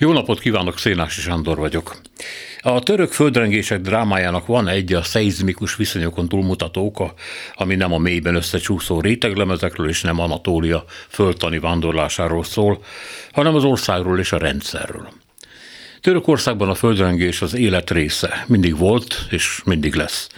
[0.00, 1.96] Jó napot kívánok, Szénási Sándor vagyok.
[2.60, 7.14] A török földrengések drámájának van egy a szeizmikus viszonyokon túlmutató oka,
[7.54, 12.84] ami nem a mélyben összecsúszó réteglemezekről és nem Anatólia földtani vándorlásáról szól,
[13.32, 15.08] hanem az országról és a rendszerről.
[16.00, 20.28] Törökországban a földrengés az élet része, mindig volt és mindig lesz.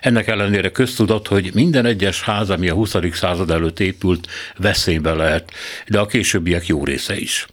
[0.00, 2.96] Ennek ellenére köztudat, hogy minden egyes ház, ami a 20.
[3.12, 5.50] század előtt épült, veszélybe lehet,
[5.86, 7.46] de a későbbiek jó része is.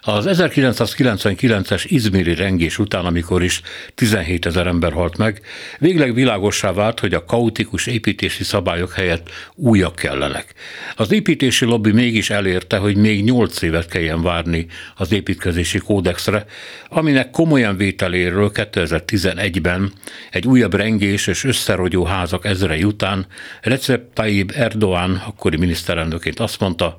[0.00, 3.60] Az 1999-es izmiri rengés után, amikor is
[3.94, 5.40] 17 ezer ember halt meg,
[5.78, 10.54] végleg világossá vált, hogy a kaotikus építési szabályok helyett újak kellenek.
[10.96, 16.46] Az építési lobby mégis elérte, hogy még 8 évet kelljen várni az építkezési kódexre,
[16.88, 19.92] aminek komolyan vételéről 2011-ben
[20.30, 23.26] egy újabb rengés és összerogyó házak ezre után
[23.62, 26.96] Recep Tayyip Erdoğan, akkori miniszterelnöként azt mondta,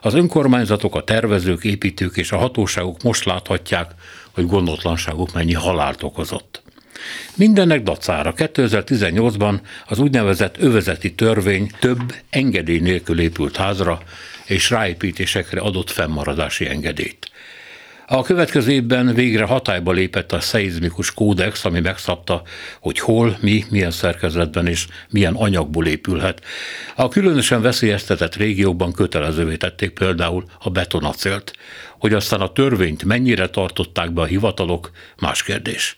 [0.00, 3.90] az önkormányzatok, a tervezők, építők és a hatóságok most láthatják,
[4.34, 6.62] hogy gondotlanságuk mennyi halált okozott.
[7.34, 14.02] Mindennek dacára 2018-ban az úgynevezett övezeti törvény több engedély nélkül épült házra
[14.44, 17.27] és ráépítésekre adott fennmaradási engedélyt.
[18.10, 22.42] A következő évben végre hatályba lépett a szeizmikus kódex, ami megszabta,
[22.80, 26.44] hogy hol, mi, milyen szerkezetben és milyen anyagból épülhet.
[26.96, 31.52] A különösen veszélyeztetett régiókban kötelezővé tették például a betonacélt.
[31.98, 35.96] Hogy aztán a törvényt mennyire tartották be a hivatalok, más kérdés.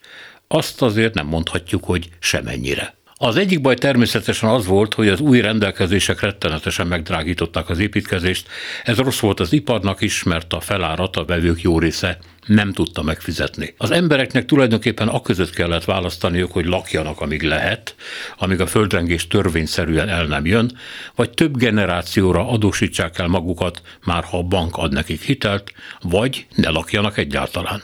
[0.48, 2.99] Azt azért nem mondhatjuk, hogy semennyire.
[3.22, 8.48] Az egyik baj természetesen az volt, hogy az új rendelkezések rettenetesen megdrágították az építkezést.
[8.84, 13.02] Ez rossz volt az iparnak is, mert a felárat a vevők jó része nem tudta
[13.02, 13.74] megfizetni.
[13.76, 17.94] Az embereknek tulajdonképpen a között kellett választaniuk, hogy lakjanak, amíg lehet,
[18.38, 20.70] amíg a földrengés törvényszerűen el nem jön,
[21.14, 26.68] vagy több generációra adósítsák el magukat, már ha a bank ad nekik hitelt, vagy ne
[26.68, 27.82] lakjanak egyáltalán.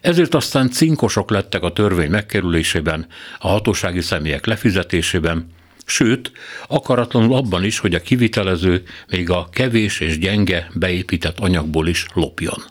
[0.00, 3.06] Ezért aztán cinkosok lettek a törvény megkerülésében,
[3.38, 5.52] a hatósági személyek lefizetésében,
[5.84, 6.32] sőt,
[6.66, 12.64] akaratlanul abban is, hogy a kivitelező még a kevés és gyenge beépített anyagból is lopjon.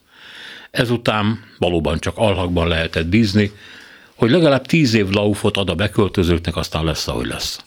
[0.71, 3.51] Ezután valóban csak alhakban lehetett bízni,
[4.15, 7.59] hogy legalább tíz év laufot ad a beköltözőknek, aztán lesz, ahogy lesz.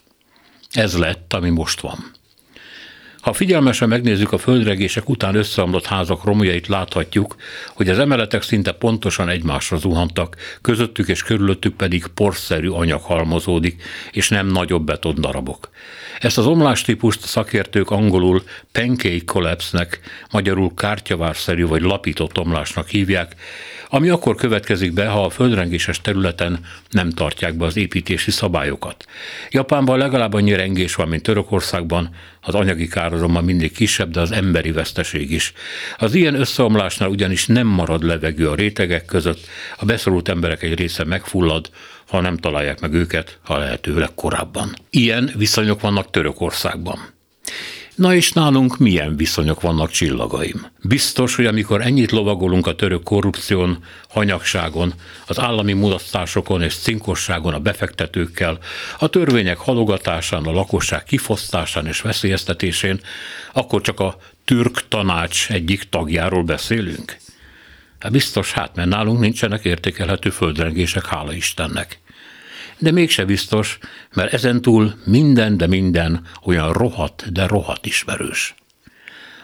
[0.71, 2.11] Ez lett, ami most van.
[3.23, 7.35] Ha figyelmesen megnézzük a földregések után összeomlott házak romjait, láthatjuk,
[7.73, 14.29] hogy az emeletek szinte pontosan egymásra zuhantak, közöttük és körülöttük pedig porszerű anyag halmozódik, és
[14.29, 15.69] nem nagyobb beton darabok.
[16.19, 19.99] Ezt az omlástípust szakértők angolul pancake collapse-nek,
[20.31, 23.35] magyarul kártyavárszerű vagy lapított omlásnak hívják,
[23.93, 26.59] ami akkor következik be, ha a földrengéses területen
[26.89, 29.05] nem tartják be az építési szabályokat.
[29.51, 32.09] Japánban legalább annyi rengés van, mint Törökországban,
[32.41, 35.53] az anyagi kározomban mindig kisebb, de az emberi veszteség is.
[35.97, 39.39] Az ilyen összeomlásnál ugyanis nem marad levegő a rétegek között,
[39.77, 41.69] a beszorult emberek egy része megfullad,
[42.07, 44.75] ha nem találják meg őket, ha lehetőleg korábban.
[44.89, 46.99] Ilyen viszonyok vannak Törökországban.
[47.95, 50.65] Na és nálunk milyen viszonyok vannak csillagaim?
[50.81, 53.77] Biztos, hogy amikor ennyit lovagolunk a török korrupción,
[54.09, 54.93] hanyagságon,
[55.27, 58.57] az állami mulasztásokon és cinkosságon a befektetőkkel,
[58.99, 62.99] a törvények halogatásán, a lakosság kifosztásán és veszélyeztetésén,
[63.53, 67.17] akkor csak a türk tanács egyik tagjáról beszélünk?
[67.99, 72.01] Hát biztos, hát mert nálunk nincsenek értékelhető földrengések, hála Istennek
[72.83, 73.77] de mégse biztos,
[74.13, 78.55] mert ezentúl minden, de minden olyan rohadt, de rohadt ismerős.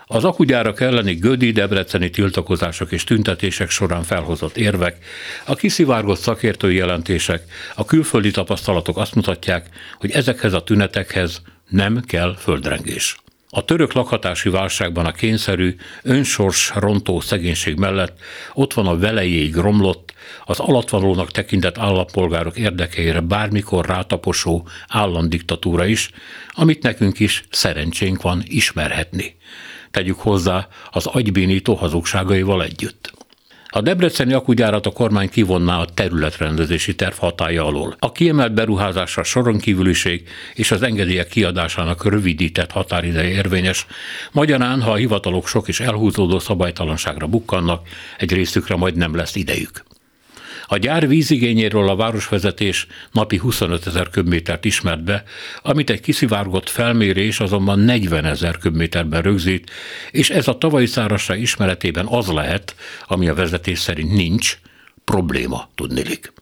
[0.05, 5.05] Az akugyárak elleni gödi debreceni tiltakozások és tüntetések során felhozott érvek,
[5.45, 7.44] a kiszivárgott szakértői jelentések,
[7.75, 13.17] a külföldi tapasztalatok azt mutatják, hogy ezekhez a tünetekhez nem kell földrengés.
[13.51, 18.19] A török lakhatási válságban a kényszerű, önsors rontó szegénység mellett
[18.53, 20.13] ott van a velejéig romlott,
[20.45, 26.09] az alatvalónak tekintett állampolgárok érdekeire bármikor rátaposó államdiktatúra is,
[26.49, 29.35] amit nekünk is szerencsénk van ismerhetni.
[29.91, 33.19] Tegyük hozzá az agybénító hazugságaival együtt.
[33.72, 37.96] A debreceni akugyárat a kormány kivonná a területrendezési terv hatája alól.
[37.99, 43.85] A kiemelt beruházásra soron kívüliség és az engedélyek kiadásának rövidített határideje érvényes,
[44.32, 49.84] magyarán, ha a hivatalok sok és elhúzódó szabálytalanságra bukkannak, egy részükre majd nem lesz idejük.
[50.71, 55.23] A gyár vízigényéről a városvezetés napi 25 ezer köbmétert ismert be,
[55.61, 59.71] amit egy kiszivárgott felmérés azonban 40 ezer köbméterben rögzít,
[60.11, 62.75] és ez a tavalyi szárasság ismeretében az lehet,
[63.07, 64.57] ami a vezetés szerint nincs,
[65.03, 66.33] probléma tudnilik.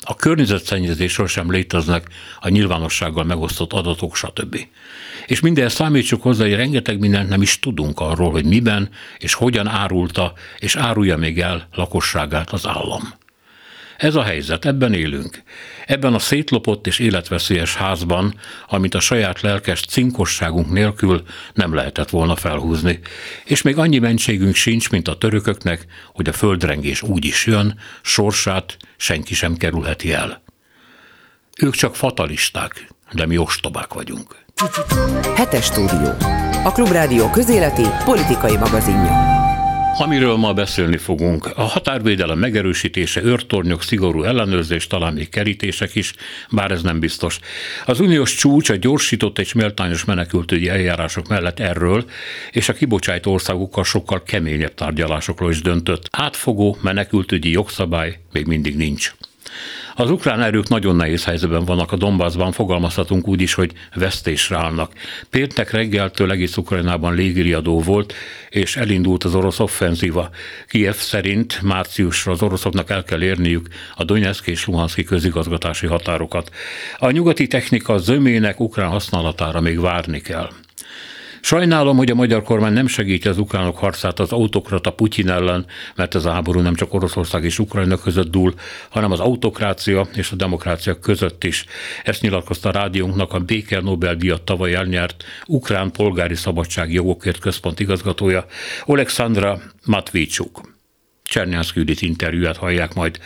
[0.00, 2.06] A környezetszennyezésről sem léteznek
[2.40, 4.58] a nyilvánossággal megosztott adatok, stb.
[5.26, 8.88] És minden számítsuk hozzá, hogy rengeteg mindent nem is tudunk arról, hogy miben
[9.18, 13.22] és hogyan árulta és árulja még el lakosságát az állam.
[13.96, 15.42] Ez a helyzet, ebben élünk.
[15.86, 18.34] Ebben a szétlopott és életveszélyes házban,
[18.68, 23.00] amit a saját lelkes cinkosságunk nélkül nem lehetett volna felhúzni.
[23.44, 28.76] És még annyi mentségünk sincs, mint a törököknek, hogy a földrengés úgy is jön, sorsát
[28.96, 30.42] senki sem kerülheti el.
[31.58, 34.36] Ők csak fatalisták, de mi ostobák vagyunk.
[35.34, 36.12] Hetes stúdió.
[36.64, 39.53] A Klubrádió közéleti politikai magazinja.
[39.98, 46.12] Amiről ma beszélni fogunk, a határvédelem megerősítése, őrtornyok, szigorú ellenőrzés, talán még kerítések is,
[46.50, 47.38] bár ez nem biztos.
[47.86, 52.04] Az uniós csúcs a gyorsított és méltányos menekültügyi eljárások mellett erről
[52.50, 56.08] és a kibocsájtó országokkal sokkal keményebb tárgyalásokról is döntött.
[56.10, 59.14] Átfogó menekültügyi jogszabály még mindig nincs.
[59.94, 64.92] Az ukrán erők nagyon nehéz helyzetben vannak a Donbassban, fogalmazhatunk úgy is, hogy vesztésre állnak.
[65.30, 68.14] Péntek reggeltől egész Ukrajnában légiriadó volt,
[68.50, 70.30] és elindult az orosz offenzíva.
[70.68, 76.50] Kiev szerint márciusra az oroszoknak el kell érniük a Donetsk és Luhanszki közigazgatási határokat.
[76.98, 80.48] A nyugati technika zömének ukrán használatára még várni kell.
[81.44, 86.14] Sajnálom, hogy a magyar kormány nem segíti az ukránok harcát az autokrata Putyin ellen, mert
[86.14, 88.54] ez a háború nem csak Oroszország és Ukrajna között dúl,
[88.88, 91.64] hanem az autokrácia és a demokrácia között is.
[92.04, 98.46] Ezt nyilatkozta a rádiónknak a Béker Nobel-díjat tavaly elnyert ukrán polgári szabadság jogokért központ igazgatója,
[98.84, 100.60] Alexandra Matvicsuk.
[101.24, 103.18] Csernyánszki Judit interjúját hallják majd.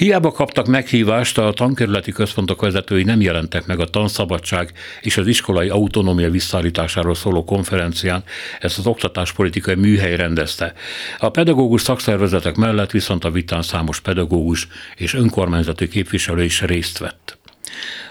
[0.00, 5.68] Hiába kaptak meghívást, a tankerületi központok vezetői nem jelentek meg a tanszabadság és az iskolai
[5.68, 8.24] autonómia visszaállításáról szóló konferencián,
[8.60, 10.72] ezt az oktatáspolitikai műhely rendezte.
[11.18, 17.38] A pedagógus szakszervezetek mellett viszont a vitán számos pedagógus és önkormányzati képviselő is részt vett.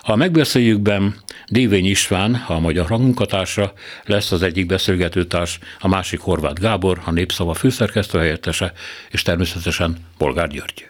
[0.01, 1.15] A megbeszéljükben
[1.47, 3.73] Dévény István, a magyar munkatársa,
[4.05, 8.73] lesz az egyik beszélgetőtárs, a másik Horváth Gábor, a Népszava főszerkesztő helyettese,
[9.09, 10.88] és természetesen Polgár György.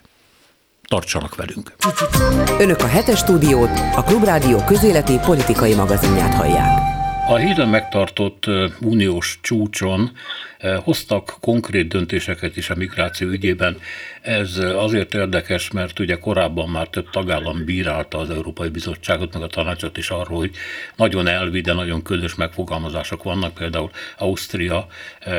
[0.90, 1.72] Tartsanak velünk!
[2.58, 6.68] Önök a hetes stúdiót, a Klubrádió közéleti politikai magazinját hallják.
[7.28, 8.46] A héten megtartott
[8.80, 10.10] uniós csúcson
[10.82, 13.78] hoztak konkrét döntéseket is a migráció ügyében.
[14.22, 19.46] Ez azért érdekes, mert ugye korábban már több tagállam bírálta az Európai Bizottságot, meg a
[19.46, 20.50] tanácsot is arról, hogy
[20.96, 24.86] nagyon elvi, de nagyon közös megfogalmazások vannak, például Ausztria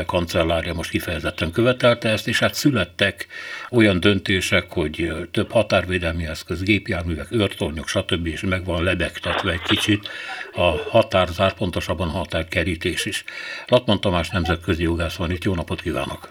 [0.06, 3.27] kancellárja most kifejezetten követelte ezt, és hát születtek
[3.69, 8.27] olyan döntések, hogy több határvédelmi eszköz, gépjárművek, őrtornyok, stb.
[8.27, 10.09] és meg van lebegtetve egy kicsit
[10.53, 13.23] a határzár, pontosabban a határkerítés is.
[13.68, 16.30] Latman Tamás nemzetközi jogász van itt, jó napot kívánok!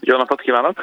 [0.00, 0.80] Jó napot kívánok!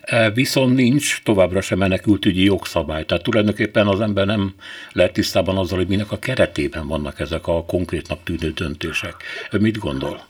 [0.00, 3.04] E, viszont nincs továbbra sem menekültügyi jogszabály.
[3.04, 4.54] Tehát tulajdonképpen az ember nem
[4.92, 9.14] lehet tisztában azzal, hogy minek a keretében vannak ezek a konkrétnak tűnő döntések.
[9.50, 10.26] Mit gondol?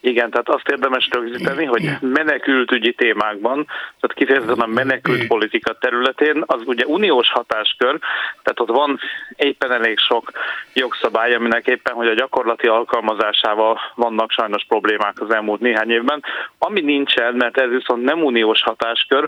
[0.00, 6.62] Igen, tehát azt érdemes rögzíteni, hogy menekültügyi témákban, tehát kifejezetten a menekült politika területén, az
[6.64, 7.98] ugye uniós hatáskör,
[8.42, 9.00] tehát ott van
[9.36, 10.30] éppen elég sok
[10.72, 16.24] jogszabály, aminek éppen, hogy a gyakorlati alkalmazásával vannak sajnos problémák az elmúlt néhány évben.
[16.58, 19.26] Ami nincsen, mert ez viszont nem uniós hatáskör,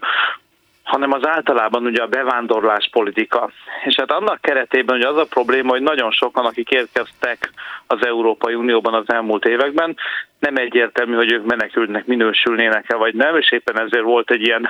[0.83, 3.51] hanem az általában ugye a bevándorlás politika.
[3.85, 7.51] És hát annak keretében hogy az a probléma, hogy nagyon sokan, akik érkeztek
[7.87, 9.97] az Európai Unióban az elmúlt években,
[10.39, 14.69] nem egyértelmű, hogy ők menekültnek minősülnének-e vagy nem, és éppen ezért volt egy ilyen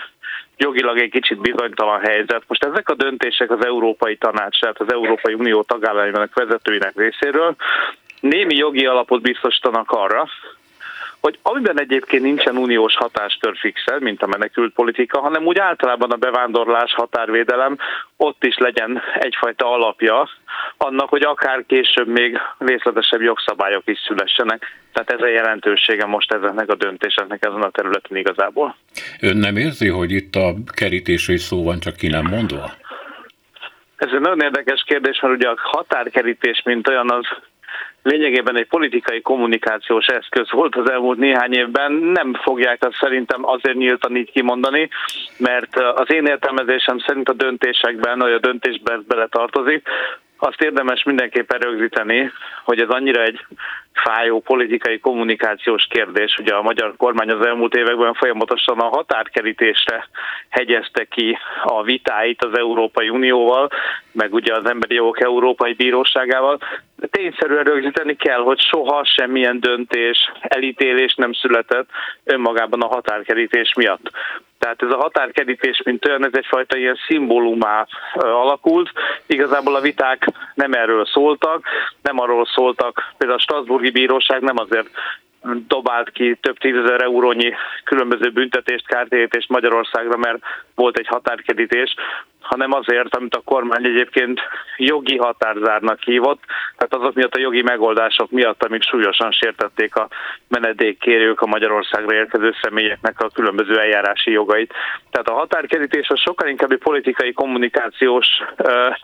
[0.57, 2.43] jogilag egy kicsit bizonytalan helyzet.
[2.47, 7.57] Most ezek a döntések az Európai Tanács, tehát az Európai Unió tagállamának vezetőinek részéről
[8.23, 10.29] némi jogi alapot biztosítanak arra,
[11.23, 16.17] hogy amiben egyébként nincsen uniós hatáskör fixel, mint a menekült politika, hanem úgy általában a
[16.17, 17.79] bevándorlás, határvédelem
[18.17, 20.29] ott is legyen egyfajta alapja
[20.77, 24.81] annak, hogy akár később még részletesebb jogszabályok is szülessenek.
[24.93, 28.77] Tehát ez a jelentősége most ezeknek a döntéseknek ezen a területen igazából.
[29.21, 32.71] Ön nem érzi, hogy itt a kerítésről szó van, csak ki nem mondva?
[33.97, 37.27] Ez egy nagyon érdekes kérdés, mert ugye a határkerítés, mint olyan, az
[38.03, 41.93] lényegében egy politikai kommunikációs eszköz volt az elmúlt néhány évben.
[41.93, 44.89] Nem fogják azt szerintem azért nyíltan így kimondani,
[45.39, 49.89] mert az én értelmezésem szerint a döntésekben, vagy a döntésben ez bele tartozik,
[50.45, 52.33] azt érdemes mindenképpen rögzíteni,
[52.65, 53.47] hogy ez annyira egy
[53.93, 56.37] fájó politikai kommunikációs kérdés.
[56.39, 60.09] Ugye a magyar kormány az elmúlt években folyamatosan a határkerítésre
[60.49, 63.71] hegyezte ki a vitáit az Európai Unióval,
[64.13, 66.59] meg ugye az Emberi Jogok Európai Bíróságával.
[67.11, 71.89] Tényszerűen rögzíteni kell, hogy soha semmilyen döntés, elítélés nem született
[72.25, 74.11] önmagában a határkerítés miatt.
[74.63, 78.91] Tehát ez a határkerítés, mint olyan, ez egyfajta ilyen szimbólumá alakult.
[79.27, 81.67] Igazából a viták nem erről szóltak,
[82.03, 83.43] nem arról szóltak, például a
[83.83, 84.89] Strasburgi Bíróság nem azért
[85.67, 87.53] dobált ki több tízezer eurónyi
[87.85, 90.39] különböző büntetést, kártérítést Magyarországra, mert
[90.75, 91.95] volt egy határkedítés,
[92.53, 94.41] hanem azért, amit a kormány egyébként
[94.77, 96.41] jogi határzárnak hívott,
[96.77, 100.09] tehát azok miatt a jogi megoldások miatt, amik súlyosan sértették a
[100.49, 104.73] menedékkérők a Magyarországra érkező személyeknek a különböző eljárási jogait.
[105.11, 108.27] Tehát a határkerítés az sokkal inkább egy politikai kommunikációs
[108.59, 108.97] uh,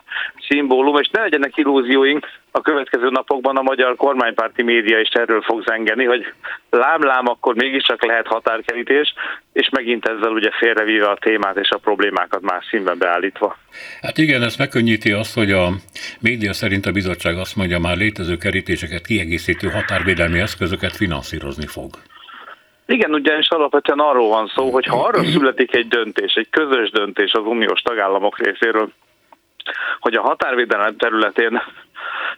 [0.48, 5.62] szimbólum, és ne legyenek illúzióink, a következő napokban a magyar kormánypárti média is erről fog
[5.62, 6.32] zengeni, hogy
[6.70, 9.14] lám-lám, akkor mégiscsak lehet határkerítés,
[9.58, 13.56] és megint ezzel ugye félrevíve a témát és a problémákat más színben beállítva.
[14.00, 15.68] Hát igen, ez megkönnyíti azt, hogy a
[16.20, 21.90] média szerint a bizottság azt mondja, már létező kerítéseket, kiegészítő határvédelmi eszközöket finanszírozni fog.
[22.86, 27.32] Igen, ugyanis alapvetően arról van szó, hogy ha arra születik egy döntés, egy közös döntés
[27.32, 28.92] az uniós tagállamok részéről,
[30.00, 31.62] hogy a határvédelem területén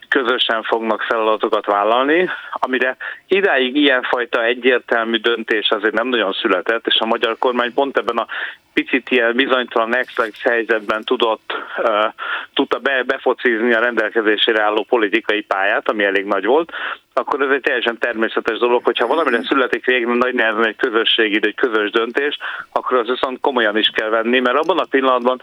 [0.08, 2.96] közösen fognak feladatokat vállalni, amire
[3.28, 8.26] idáig ilyenfajta egyértelmű döntés azért nem nagyon született, és a magyar kormány pont ebben a
[8.72, 12.12] picit ilyen bizonytalan ex helyzetben tudott, uh,
[12.54, 16.72] tudta be, befocizni a rendelkezésére álló politikai pályát, ami elég nagy volt,
[17.12, 21.54] akkor ez egy teljesen természetes dolog, hogyha valamire születik végre nagy nehezen egy közösségi, egy
[21.54, 22.38] közös döntés,
[22.72, 25.40] akkor az viszont komolyan is kell venni, mert abban a pillanatban,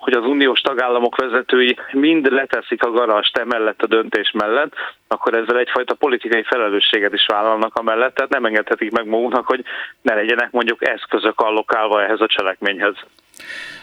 [0.00, 4.72] hogy az uniós tagállamok vezetői mind leteszik a garast emellett a döntés mellett,
[5.08, 9.64] akkor ezzel egyfajta politikai felelősséget is vállalnak amellett, tehát nem engedhetik meg magunknak, hogy
[10.02, 12.94] ne legyenek mondjuk eszközök allokálva ehhez a cselekményhez.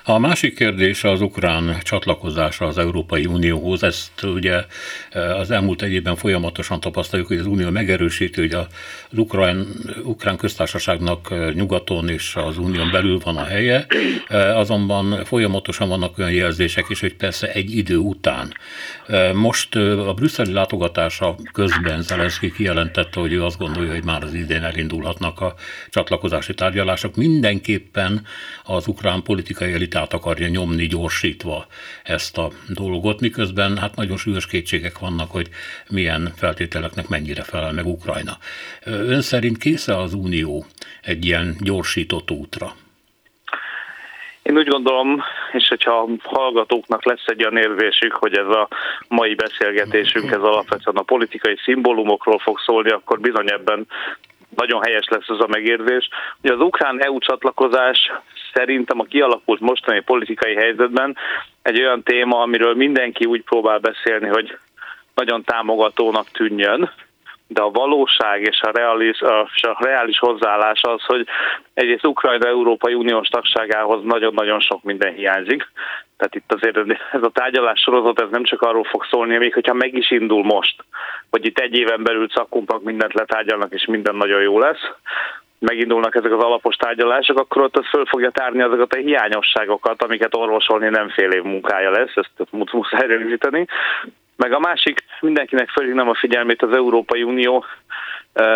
[0.09, 3.83] A másik kérdés az ukrán csatlakozása az Európai Unióhoz.
[3.83, 4.63] Ezt ugye
[5.11, 8.67] e, az elmúlt egy évben folyamatosan tapasztaljuk, hogy az Unió megerősíti, hogy az
[9.11, 9.67] ukrán,
[10.03, 13.85] ukrán köztársaságnak e, nyugaton és az Unión belül van a helye,
[14.27, 18.53] e, azonban folyamatosan vannak olyan jelzések is, hogy persze egy idő után.
[19.33, 24.63] Most a brüsszeli látogatása közben Zelenszky kijelentette, hogy ő azt gondolja, hogy már az idén
[24.63, 25.55] elindulhatnak a
[25.89, 27.15] csatlakozási tárgyalások.
[27.15, 28.25] Mindenképpen
[28.63, 31.65] az ukrán politikai elit át akarja nyomni gyorsítva
[32.03, 35.49] ezt a dolgot, miközben hát nagyon súlyos kétségek vannak, hogy
[35.89, 38.37] milyen feltételeknek mennyire felel meg Ukrajna.
[38.85, 40.65] Ön szerint kész az Unió
[41.01, 42.73] egy ilyen gyorsított útra?
[44.47, 48.67] Én úgy gondolom, és hogyha hallgatóknak lesz egy olyan érvésük, hogy ez a
[49.07, 53.87] mai beszélgetésünk, ez alapvetően a politikai szimbólumokról fog szólni, akkor bizony ebben
[54.57, 56.09] nagyon helyes lesz ez a megérzés.
[56.41, 58.11] hogy az ukrán EU csatlakozás
[58.53, 61.17] szerintem a kialakult mostani politikai helyzetben
[61.61, 64.57] egy olyan téma, amiről mindenki úgy próbál beszélni, hogy
[65.13, 66.91] nagyon támogatónak tűnjön,
[67.47, 71.27] de a valóság és a reális, a, a reális hozzáállás az, hogy
[71.73, 75.67] egyrészt Ukrajna Európai Uniós tagságához nagyon-nagyon sok minden hiányzik.
[76.17, 76.77] Tehát itt azért
[77.11, 80.43] ez a tárgyalás sorozat ez nem csak arról fog szólni, még hogyha meg is indul
[80.43, 80.83] most,
[81.29, 84.89] hogy itt egy éven belül szakkumpak mindent letárgyalnak, és minden nagyon jó lesz,
[85.59, 90.35] megindulnak ezek az alapos tárgyalások, akkor ott az föl fogja tárni azokat a hiányosságokat, amiket
[90.35, 93.65] orvosolni nem fél év munkája lesz, ezt muszáj rögzíteni.
[94.35, 97.65] Meg a másik, mindenkinek fölhívnám a figyelmét az Európai Unió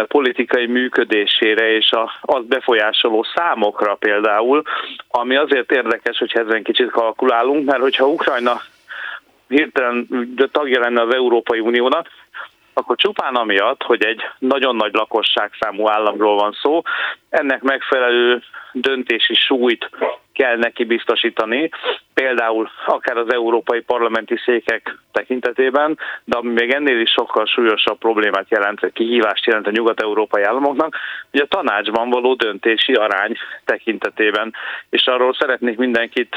[0.07, 4.61] politikai működésére és a, azt befolyásoló számokra például,
[5.07, 8.61] ami azért érdekes, hogy ezen kicsit kalkulálunk, mert hogyha Ukrajna
[9.47, 10.07] hirtelen
[10.51, 12.07] tagja lenne az Európai Uniónak,
[12.81, 16.81] akkor csupán amiatt, hogy egy nagyon nagy lakosságszámú államról van szó,
[17.29, 18.41] ennek megfelelő
[18.73, 19.89] döntési súlyt
[20.33, 21.69] kell neki biztosítani,
[22.13, 28.50] például akár az európai parlamenti székek tekintetében, de ami még ennél is sokkal súlyosabb problémát
[28.50, 30.97] jelent, vagy kihívást jelent a nyugat-európai államoknak,
[31.31, 34.53] hogy a tanácsban való döntési arány tekintetében.
[34.89, 36.35] És arról szeretnék mindenkit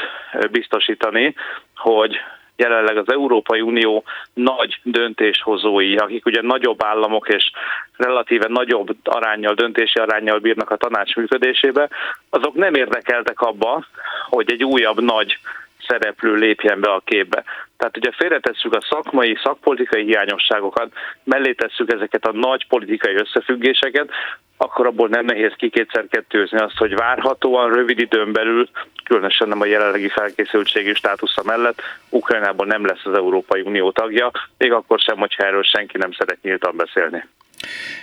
[0.51, 1.35] biztosítani,
[1.75, 2.19] hogy
[2.55, 7.51] jelenleg az Európai Unió nagy döntéshozói, akik ugye nagyobb államok és
[7.97, 11.89] relatíve nagyobb arányjal, döntési arányjal bírnak a tanács működésébe,
[12.29, 13.85] azok nem érdekeltek abba,
[14.29, 15.37] hogy egy újabb nagy
[15.87, 17.43] szereplő lépjen be a képbe.
[17.77, 24.09] Tehát ugye félretesszük a szakmai, szakpolitikai hiányosságokat, mellé tesszük ezeket a nagy politikai összefüggéseket,
[24.57, 28.69] akkor abból nem nehéz kikétszer kettőzni azt, hogy várhatóan rövid időn belül,
[29.03, 34.71] különösen nem a jelenlegi felkészültségi státusza mellett, Ukrajnában nem lesz az Európai Unió tagja, még
[34.71, 37.27] akkor sem, hogyha erről senki nem szeret nyíltan beszélni.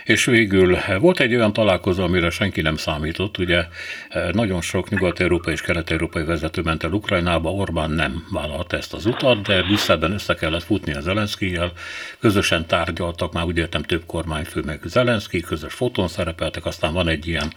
[0.03, 3.65] És végül volt egy olyan találkozó, amire senki nem számított, ugye
[4.31, 9.41] nagyon sok nyugat-európai és kelet-európai vezető ment el Ukrajnába, Orbán nem vállalta ezt az utat,
[9.41, 11.71] de visszában össze kellett futni a Zelenszkijel,
[12.19, 17.27] közösen tárgyaltak, már úgy értem több kormányfő meg Zelenszky, közös fotón szerepeltek, aztán van egy
[17.27, 17.53] ilyen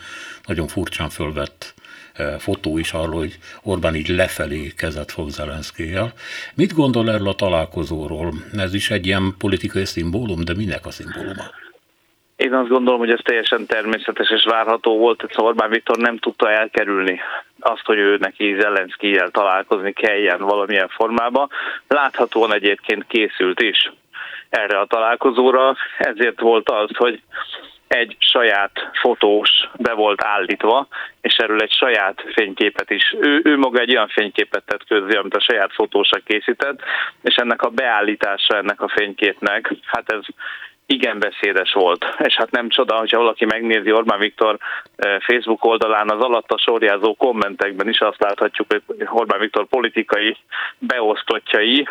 [0.46, 1.74] nagyon furcsán fölvett
[2.38, 6.12] fotó is arról, hogy Orbán így lefelé kezet fog Zelenszkijel.
[6.54, 8.34] Mit gondol erről a találkozóról?
[8.56, 11.44] Ez is egy ilyen politikai szimbólum, de minek a szimbóluma?
[12.46, 16.50] Én azt gondolom, hogy ez teljesen természetes és várható volt, hogy Orbán Viktor nem tudta
[16.50, 17.20] elkerülni
[17.60, 21.50] azt, hogy ő neki Zelenszkijel találkozni kelljen valamilyen formában.
[21.88, 23.92] Láthatóan egyébként készült is
[24.48, 27.22] erre a találkozóra, ezért volt az, hogy
[27.88, 30.86] egy saját fotós be volt állítva,
[31.20, 33.14] és erről egy saját fényképet is.
[33.20, 36.80] Ő, ő maga egy olyan fényképet tett közé, amit a saját fotósa készített,
[37.22, 40.24] és ennek a beállítása ennek a fényképnek, hát ez
[40.86, 42.04] igen beszédes volt.
[42.18, 44.58] És hát nem csoda, hogyha valaki megnézi Orbán Viktor
[44.96, 50.36] eh, Facebook oldalán az alatta sorjázó kommentekben is azt láthatjuk, hogy Orbán Viktor politikai
[50.78, 51.88] beosztottjai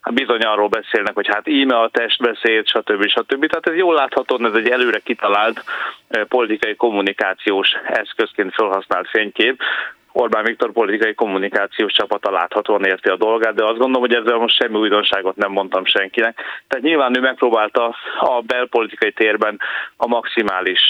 [0.00, 3.08] hát bizony arról beszélnek, hogy hát íme a testbeszéd, stb.
[3.08, 3.46] stb.
[3.46, 5.64] Tehát ez jól látható, ez egy előre kitalált
[6.08, 9.62] eh, politikai kommunikációs eszközként felhasznált fénykép,
[10.12, 14.56] Orbán Viktor politikai kommunikációs csapata láthatóan érti a dolgát, de azt gondolom, hogy ezzel most
[14.56, 16.38] semmi újdonságot nem mondtam senkinek.
[16.68, 19.60] Tehát nyilván ő megpróbálta a belpolitikai térben
[19.96, 20.80] a maximális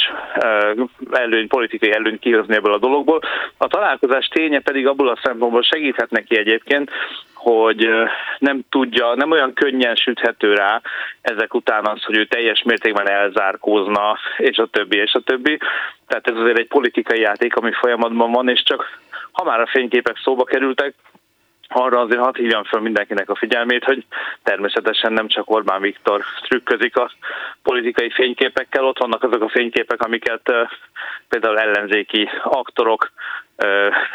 [1.11, 3.21] előny, politikai előnyt kihozni ebből a dologból.
[3.57, 6.91] A találkozás ténye pedig abból a szempontból segíthet neki egyébként,
[7.40, 7.88] hogy
[8.38, 10.80] nem tudja, nem olyan könnyen süthető rá
[11.20, 15.59] ezek után az, hogy ő teljes mértékben elzárkózna, és a többi, és a többi.
[16.06, 18.99] Tehát ez azért egy politikai játék, ami folyamatban van, és csak
[19.32, 20.94] ha már a fényképek szóba kerültek,
[21.68, 24.04] arra azért hadd hívjam fel mindenkinek a figyelmét, hogy
[24.42, 27.11] természetesen nem csak Orbán Viktor trükközik a
[27.62, 30.52] politikai fényképekkel, ott vannak azok a fényképek, amiket
[31.28, 33.11] például ellenzéki aktorok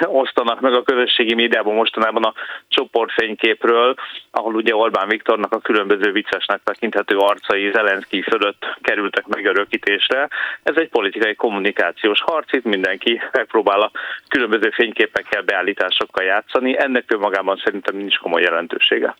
[0.05, 2.33] osztanak meg a közösségi médiában mostanában a
[2.67, 3.95] csoportfényképről,
[4.31, 10.27] ahol ugye Orbán Viktornak a különböző viccesnek tekinthető arcai Zelenszky fölött kerültek megörökítésre.
[10.63, 13.91] Ez egy politikai kommunikációs harc, itt mindenki megpróbál a
[14.27, 16.79] különböző fényképekkel, beállításokkal játszani.
[16.79, 19.15] Ennek önmagában szerintem nincs komoly jelentősége.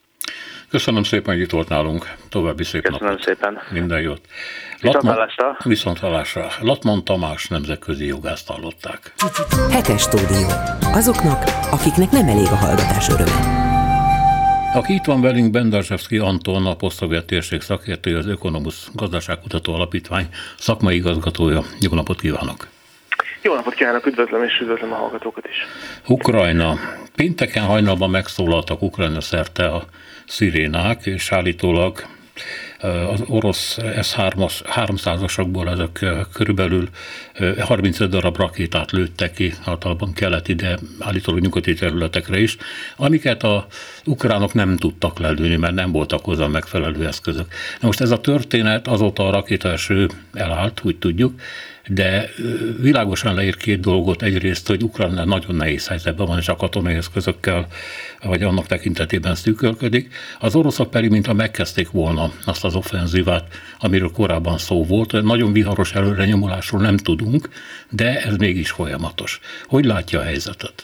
[0.70, 2.14] Köszönöm szépen, hogy itt volt nálunk.
[2.30, 3.24] További szép Köszönöm napot.
[3.24, 3.60] szépen.
[3.72, 4.22] Minden jót.
[4.82, 5.18] Latman,
[5.64, 6.48] viszont hallásra.
[6.62, 9.14] Latman Tamás nemzetközi jogászt hallották.
[9.72, 10.48] Hetes stúdió.
[10.82, 13.64] Azoknak, akiknek nem elég a hallgatás öröme.
[14.74, 20.96] Aki itt van velünk, Bendarzsevszki Anton, a posztszovjet térség szakértője, az Ökonomusz Gazdaságkutató Alapítvány szakmai
[20.96, 21.64] igazgatója.
[21.80, 22.75] Jó napot kívánok!
[23.46, 25.66] Jó napot kívánok, üdvözlöm és üdvözlöm a hallgatókat is.
[26.08, 26.76] Ukrajna.
[27.16, 29.86] Pénteken hajnalban megszólaltak Ukrajna szerte a
[30.28, 32.06] szirénák, és állítólag
[33.12, 36.90] az orosz S-300-asokból ezek körülbelül
[37.60, 42.58] 35 darab rakétát lőttek ki, általában keleti, de állítólag nyugati területekre is,
[42.96, 43.66] amiket a
[44.06, 47.48] ukránok nem tudtak lelőni, mert nem voltak hozzá megfelelő eszközök.
[47.80, 51.34] Na most ez a történet azóta a rakétaeső elállt, úgy tudjuk,
[51.88, 52.30] de
[52.80, 54.22] világosan leír két dolgot.
[54.22, 57.68] Egyrészt, hogy Ukrajna nagyon nehéz helyzetben van, és a katonai eszközökkel,
[58.24, 60.14] vagy annak tekintetében szűkölködik.
[60.40, 63.48] Az oroszok pedig, mintha megkezdték volna azt az offenzívát,
[63.80, 65.24] amiről korábban szó volt.
[65.24, 67.50] Nagyon viharos előrenyomulásról nem tudunk,
[67.90, 69.40] de ez mégis folyamatos.
[69.68, 70.84] Hogy látja a helyzetet?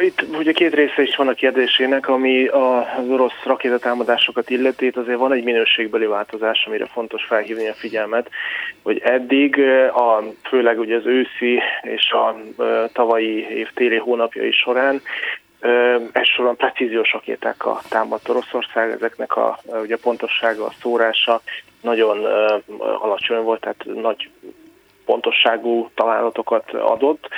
[0.00, 4.86] Itt ugye két része is van a kérdésének, ami az orosz rakétatámadásokat illeti.
[4.86, 8.30] Itt azért van egy minőségbeli változás, amire fontos felhívni a figyelmet,
[8.82, 9.60] hogy eddig,
[9.94, 12.36] a, főleg ugye az őszi és a
[12.92, 15.00] tavalyi év téli hónapjai során
[16.12, 21.40] elsősorban precíziós rakétákkal támadt Oroszország, ezeknek a ugye pontossága, a szórása
[21.80, 22.24] nagyon
[22.98, 24.30] alacsony volt, tehát nagy
[25.04, 27.28] pontosságú találatokat adott,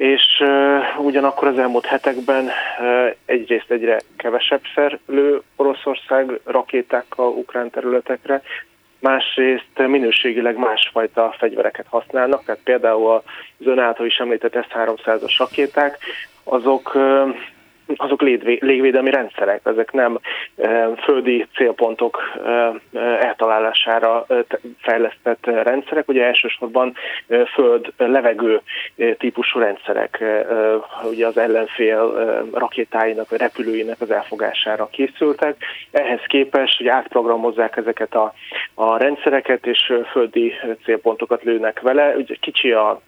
[0.00, 8.42] és uh, ugyanakkor az elmúlt hetekben uh, egyrészt egyre kevesebbszer lő Oroszország rakétákkal ukrán területekre,
[8.98, 15.98] másrészt minőségileg másfajta fegyvereket használnak, tehát például az ön által is említett S-300-as rakéták,
[16.44, 17.34] azok uh,
[17.96, 20.18] azok légvédelmi rendszerek, ezek nem
[21.02, 22.22] földi célpontok
[23.20, 24.26] eltalálására
[24.78, 26.94] fejlesztett rendszerek, ugye elsősorban
[27.54, 28.60] föld-levegő
[29.18, 30.24] típusú rendszerek,
[31.10, 32.12] ugye az ellenfél
[32.52, 35.56] rakétáinak, vagy repülőinek az elfogására készültek.
[35.90, 38.34] Ehhez képest, hogy átprogramozzák ezeket a,
[38.74, 40.52] a rendszereket, és földi
[40.84, 43.00] célpontokat lőnek vele, ugye kicsi a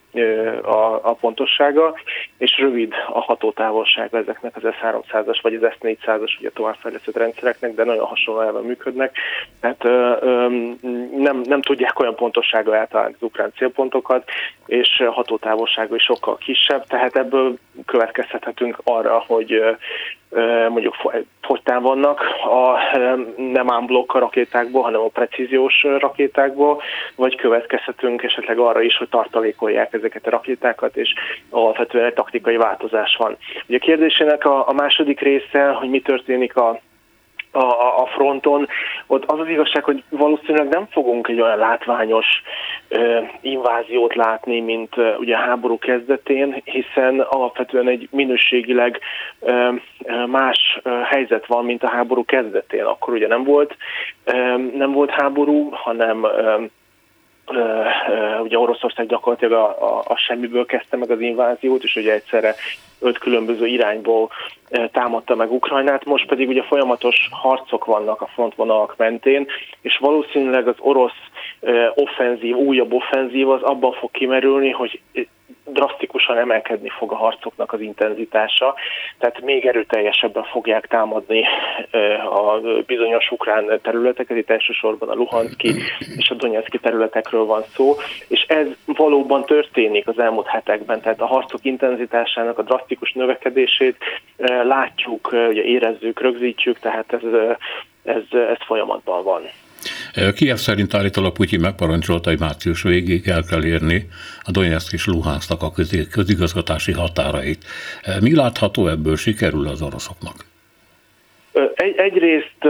[0.62, 1.94] a, a pontossága,
[2.38, 8.06] és rövid a hatótávolsága ezeknek az S-300-as vagy az S-400-as ugye továbbfejlesztett rendszereknek, de nagyon
[8.06, 9.16] hasonló elven működnek.
[9.60, 9.82] Tehát
[11.16, 14.28] nem, nem tudják olyan pontossággal eltalálni az ukrán célpontokat,
[14.66, 19.62] és hatótávolsága is sokkal kisebb, tehát ebből következhethetünk arra, hogy
[20.68, 20.94] mondjuk
[21.40, 22.78] fogytán vannak a
[23.36, 26.82] nem ámblokk rakétákból, hanem a precíziós rakétákból,
[27.16, 31.14] vagy következhetünk esetleg arra is, hogy tartalékolják ezeket a rakétákat, és
[31.50, 33.36] alapvetően egy taktikai változás van.
[33.66, 36.80] Ugye a kérdésének a, a második része, hogy mi történik a
[37.52, 38.68] a, a fronton,
[39.06, 42.26] ott az az igazság, hogy valószínűleg nem fogunk egy olyan látványos
[42.88, 48.98] ö, inváziót látni, mint ö, ugye a háború kezdetén, hiszen alapvetően egy minőségileg
[49.40, 49.70] ö,
[50.26, 52.84] más ö, helyzet van, mint a háború kezdetén.
[52.84, 53.76] Akkor ugye nem volt,
[54.24, 56.64] ö, nem volt háború, hanem ö,
[58.42, 62.54] ugye Oroszország gyakorlatilag a, a, a semmiből kezdte meg az inváziót, és ugye egyszerre
[63.02, 64.30] öt különböző irányból
[64.92, 69.46] támadta meg Ukrajnát, most pedig ugye folyamatos harcok vannak a frontvonalak mentén,
[69.80, 71.20] és valószínűleg az orosz
[71.94, 75.00] offenzív, újabb offenzív az abban fog kimerülni, hogy
[75.64, 78.74] drasztikusan emelkedni fog a harcoknak az intenzitása,
[79.18, 81.44] tehát még erőteljesebben fogják támadni
[82.30, 85.74] a bizonyos ukrán területeket, itt elsősorban a Luhanszki
[86.16, 87.94] és a Donetszki területekről van szó,
[88.28, 93.96] és ez valóban történik az elmúlt hetekben, tehát a harcok intenzitásának a drasztikus növekedését
[94.64, 97.20] látjuk, ugye érezzük, rögzítjük, tehát ez,
[98.04, 99.42] ez, ez folyamatban van.
[100.34, 104.08] Kiev szerint állítólag Putyin megparancsolta, hogy március végéig el kell érni
[104.42, 105.72] a Donetsk és Luhansznak a
[106.10, 107.64] közigazgatási határait.
[108.20, 110.51] Mi látható ebből sikerül az oroszoknak?
[111.74, 112.64] Egy, egyrészt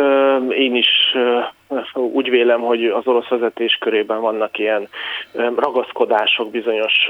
[0.51, 1.17] én is
[1.95, 4.89] úgy vélem, hogy az orosz vezetés körében vannak ilyen
[5.57, 7.09] ragaszkodások bizonyos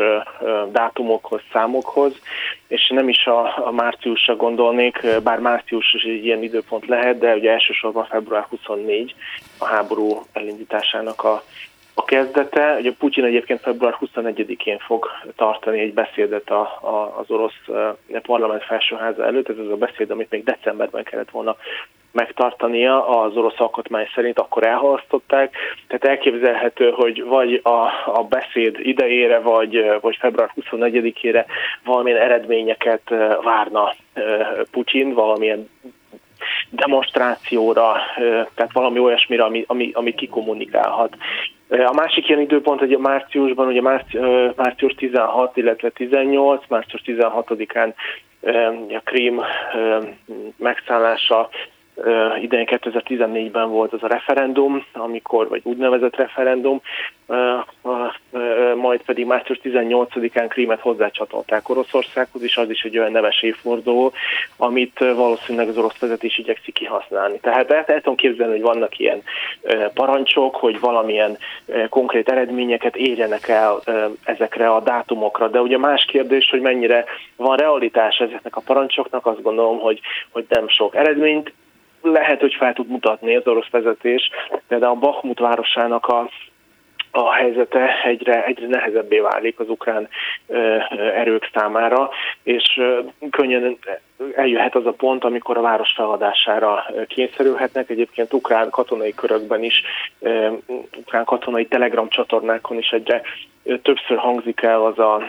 [0.73, 2.13] dátumokhoz, számokhoz,
[2.69, 7.35] és nem is a, a márciusra gondolnék, bár március is egy ilyen időpont lehet, de
[7.35, 9.15] ugye elsősorban február 24
[9.59, 11.43] a háború elindításának a
[11.95, 12.77] a kezdete.
[12.79, 17.61] Ugye Putyin egyébként február 21-én fog tartani egy beszédet a, a, az orosz
[18.23, 19.49] parlament felsőháza előtt.
[19.49, 21.57] Ez az a beszéd, amit még decemberben kellett volna
[22.13, 25.57] megtartania az orosz alkotmány szerint, akkor elhalasztották.
[25.87, 31.45] Tehát elképzelhető, hogy vagy a, a beszéd idejére, vagy, vagy február 24-ére
[31.85, 33.09] valamilyen eredményeket
[33.43, 33.95] várna
[34.71, 35.69] Putyin, valamilyen
[36.71, 37.97] demonstrációra,
[38.55, 41.17] tehát valami olyasmire, ami, ami, ami kikommunikálhat.
[41.73, 43.81] A másik ilyen időpont, hogy a márciusban, ugye
[44.57, 47.95] március 16, illetve 18, március 16-án
[48.89, 49.41] a Krím
[50.57, 51.49] megszállása
[52.43, 56.81] idején 2014-ben volt az a referendum, amikor, vagy úgynevezett referendum,
[58.75, 64.13] majd pedig március 18-án Krímet hozzácsatolták Oroszországhoz, és az is egy olyan neves évforduló,
[64.57, 67.39] amit valószínűleg az orosz vezetés igyekszik kihasználni.
[67.41, 69.23] Tehát el, el tudom képzelni, hogy vannak ilyen
[69.95, 71.39] parancsok, hogy valamilyen
[71.89, 73.81] konkrét eredményeket érjenek el
[74.25, 77.05] ezekre a dátumokra, de ugye más kérdés, hogy mennyire
[77.37, 80.01] van realitás ezeknek a parancsoknak, azt gondolom, hogy,
[80.31, 81.53] hogy nem sok eredményt
[82.03, 84.31] lehet, hogy fel tud mutatni az orosz vezetés,
[84.69, 86.31] de a Bakhmut városának a
[87.15, 90.09] a helyzete egyre, egyre nehezebbé válik az ukrán
[91.15, 92.11] erők számára,
[92.43, 92.81] és
[93.31, 93.79] könnyen
[94.35, 97.91] eljöhet az a pont, amikor a város feladására kényszerülhetnek.
[97.91, 99.83] Egyébként ukrán katonai körökben is,
[100.97, 103.23] ukrán katonai telegram csatornákon is egyre
[103.83, 105.23] többször hangzik el az a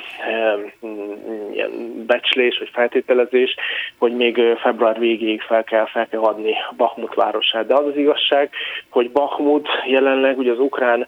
[1.54, 3.56] ilyen becslés vagy feltételezés,
[3.98, 7.66] hogy még február végéig fel kell, fel kell adni Bakhmut városát.
[7.68, 8.50] De az az igazság,
[8.90, 11.08] hogy Bakhmut jelenleg ugye az ukrán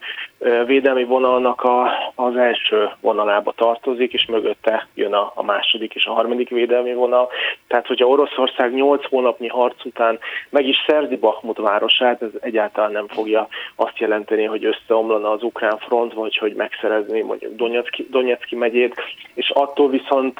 [0.65, 6.13] védelmi vonalnak a, az első vonalába tartozik, és mögötte jön a, a második és a
[6.13, 7.29] harmadik védelmi vonal.
[7.75, 13.07] Tehát, hogyha Oroszország 8 hónapnyi harc után meg is szerzi Bakhmut városát, ez egyáltalán nem
[13.07, 18.95] fogja azt jelenteni, hogy összeomlana az ukrán front, vagy hogy megszerezni mondjuk Donetszki, Donetszki megyét,
[19.33, 20.39] és attól viszont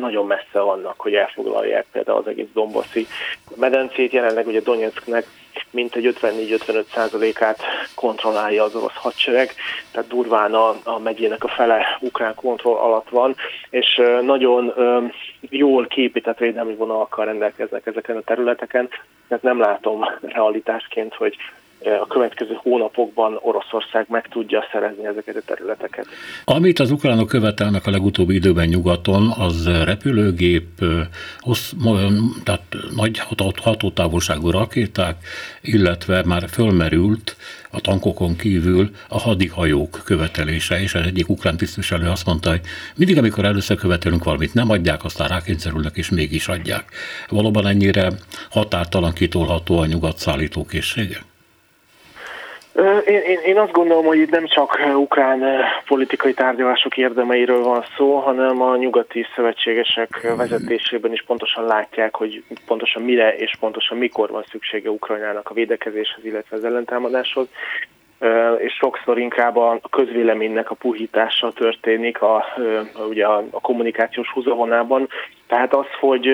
[0.00, 3.06] nagyon messze vannak, hogy elfoglalják például az egész Domboszi
[3.56, 4.12] medencét.
[4.12, 5.24] Jelenleg ugye Donetsknek
[5.72, 7.62] egy 54-55 százalékát
[7.94, 9.54] kontrollálja az orosz hadsereg,
[9.92, 13.36] tehát durván a, a megyének a fele ukrán kontroll alatt van,
[13.70, 14.74] és nagyon
[15.40, 18.88] jól képített védelmi vonalakkal rendelkeznek ezeken a területeken,
[19.28, 21.36] tehát nem látom realitásként, hogy
[21.84, 26.06] a következő hónapokban Oroszország meg tudja szerezni ezeket a területeket.
[26.44, 30.68] Amit az ukránok követelnek a legutóbbi időben nyugaton, az repülőgép,
[31.38, 31.72] hossz,
[32.44, 32.62] tehát
[32.96, 33.18] nagy
[33.62, 35.16] hatótávolságú rakéták,
[35.60, 37.36] illetve már fölmerült
[37.70, 42.60] a tankokon kívül a hadihajók követelése, és az egyik ukrán tisztviselő azt mondta, hogy
[42.96, 46.84] mindig, amikor először követelünk valamit, nem adják, aztán rákényszerülnek, és mégis adják.
[47.28, 48.12] Valóban ennyire
[48.50, 51.28] határtalan kitolható a nyugat szállítókészsége?
[53.06, 58.16] Én, én, én azt gondolom, hogy itt nem csak ukrán politikai tárgyalások érdemeiről van szó,
[58.18, 64.44] hanem a nyugati szövetségesek vezetésében is pontosan látják, hogy pontosan mire és pontosan mikor van
[64.50, 67.48] szüksége Ukrajnának a védekezéshez, illetve az ellentámadáshoz
[68.58, 72.44] és sokszor inkább a közvéleménynek a puhítása történik a,
[73.08, 75.08] ugye a, a kommunikációs húzavonában.
[75.46, 76.30] Tehát az, hogy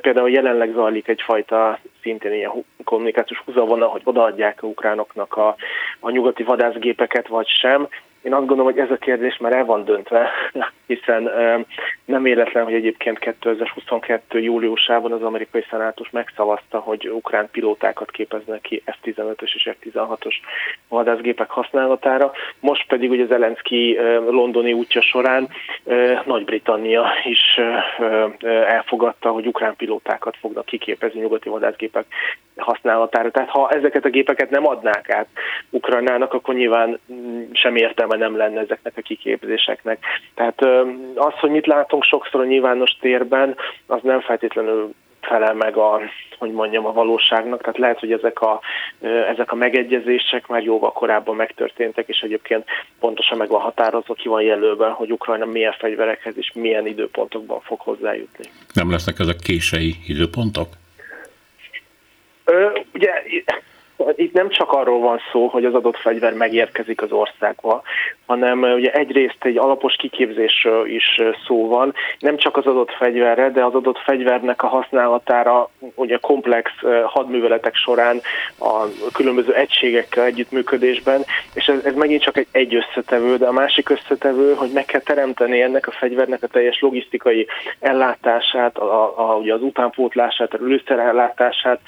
[0.00, 2.50] például jelenleg zajlik egyfajta szintén ilyen
[2.88, 5.56] kommunikációs húzavona, hogy odaadják a ukránoknak a,
[6.00, 7.88] a nyugati vadászgépeket, vagy sem,
[8.22, 10.30] én azt gondolom, hogy ez a kérdés már el van döntve,
[10.86, 11.30] hiszen
[12.04, 14.40] nem véletlen, hogy egyébként 2022.
[14.40, 20.34] júliusában az amerikai szenátus megszavazta, hogy ukrán pilótákat képeznek ki F-15-ös és F-16-os
[20.88, 22.32] vadászgépek használatára.
[22.60, 23.98] Most pedig ugye Zelenszky
[24.28, 25.48] londoni útja során
[26.24, 27.60] Nagy-Britannia is
[28.66, 32.06] elfogadta, hogy ukrán pilótákat fognak kiképezni nyugati vadászgépek
[32.60, 33.30] használatára.
[33.30, 35.28] Tehát ha ezeket a gépeket nem adnák át
[35.70, 39.98] Ukrajnának, akkor nyilván mm, sem értelme nem lenne ezeknek a kiképzéseknek.
[40.34, 40.62] Tehát
[41.14, 46.00] az, hogy mit látunk sokszor a nyilvános térben, az nem feltétlenül felel meg a,
[46.38, 47.60] hogy mondjam, a valóságnak.
[47.60, 48.60] Tehát lehet, hogy ezek a,
[49.32, 52.64] ezek a megegyezések már jóval korábban megtörténtek, és egyébként
[53.00, 57.80] pontosan meg van határozva, ki van jelölve, hogy Ukrajna milyen fegyverekhez és milyen időpontokban fog
[57.80, 58.44] hozzájutni.
[58.72, 60.68] Nem lesznek ezek kései időpontok?
[62.48, 63.22] Ö, ugye
[64.16, 67.82] itt nem csak arról van szó, hogy az adott fegyver megérkezik az országba,
[68.26, 73.64] hanem ugye egyrészt egy alapos kiképzésről is szó van, nem csak az adott fegyverre, de
[73.64, 76.70] az adott fegyvernek a használatára ugye komplex
[77.04, 78.20] hadműveletek során
[78.58, 83.88] a különböző egységekkel együttműködésben, és ez, ez megint csak egy, egy összetevő, de a másik
[83.88, 87.46] összetevő, hogy meg kell teremteni ennek a fegyvernek a teljes logisztikai
[87.80, 91.80] ellátását, a, a, ugye az utánpótlását, a lőszerellátását,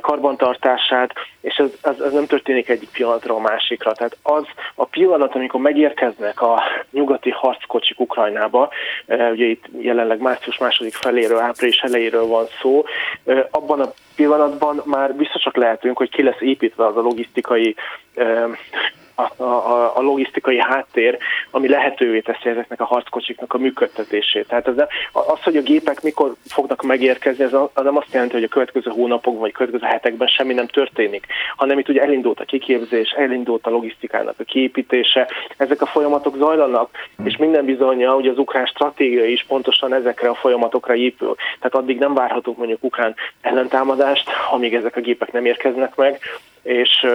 [0.00, 3.92] karbantartását, és ez, ez, ez nem történik egyik pillanatra a másikra.
[3.92, 8.70] Tehát az a pillanat, amikor megérkeznek a nyugati harckocsik Ukrajnába,
[9.06, 12.84] ugye itt jelenleg március második feléről, április elejéről van szó,
[13.50, 17.74] abban a pillanatban már biztosak lehetünk, hogy ki lesz építve az a logisztikai
[19.18, 21.18] a, a, a logisztikai háttér,
[21.50, 24.48] ami lehetővé teszi ezeknek a harckocsiknak a működtetését.
[24.48, 24.74] Tehát ez,
[25.12, 28.90] az, hogy a gépek mikor fognak megérkezni, ez az nem azt jelenti, hogy a következő
[28.90, 31.26] hónapokban vagy következő hetekben semmi nem történik,
[31.56, 36.90] hanem itt ugye elindult a kiképzés, elindult a logisztikának a kiépítése, ezek a folyamatok zajlanak,
[37.24, 41.34] és minden bizonyja, hogy az ukrán stratégia is pontosan ezekre a folyamatokra épül.
[41.34, 46.20] Tehát addig nem várhatunk mondjuk ukrán ellentámadást, amíg ezek a gépek nem érkeznek meg,
[46.62, 47.06] és,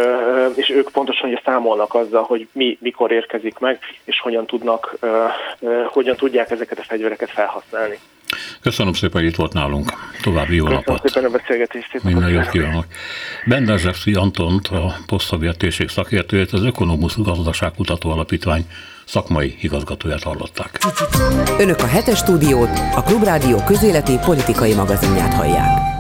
[0.56, 4.98] és ők pontosan ugye számolnak azzal, hogy mi mikor érkezik meg, és hogyan tudnak,
[5.88, 8.00] hogyan tudják ezeket a fegyvereket felhasználni.
[8.62, 9.92] Köszönöm szépen, hogy itt volt nálunk.
[10.22, 11.10] További jó Köszönöm napot.
[11.10, 12.04] szépen a beszélgetést.
[12.04, 12.86] Minden jót kívánok.
[13.46, 18.66] Bendezsevszi Antont, a posztszovjet szakértőjét, az Ökonomusz Gazdaságkutató Alapítvány
[19.06, 20.80] szakmai igazgatóját hallották.
[21.60, 25.93] Önök a hetes stúdiót, a Klubrádió közéleti politikai magazinját hallják.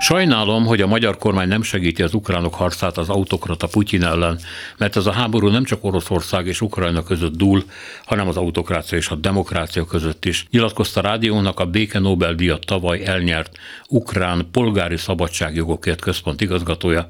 [0.00, 4.38] Sajnálom, hogy a magyar kormány nem segíti az ukránok harcát az autokrata Putyin ellen,
[4.76, 7.64] mert ez a háború nem csak Oroszország és Ukrajna között dúl,
[8.04, 10.46] hanem az autokrácia és a demokrácia között is.
[10.50, 13.58] Nyilatkozta rádiónak a Béke Nobel-díjat tavaly elnyert
[13.88, 17.06] ukrán polgári szabadságjogokért központ igazgatója,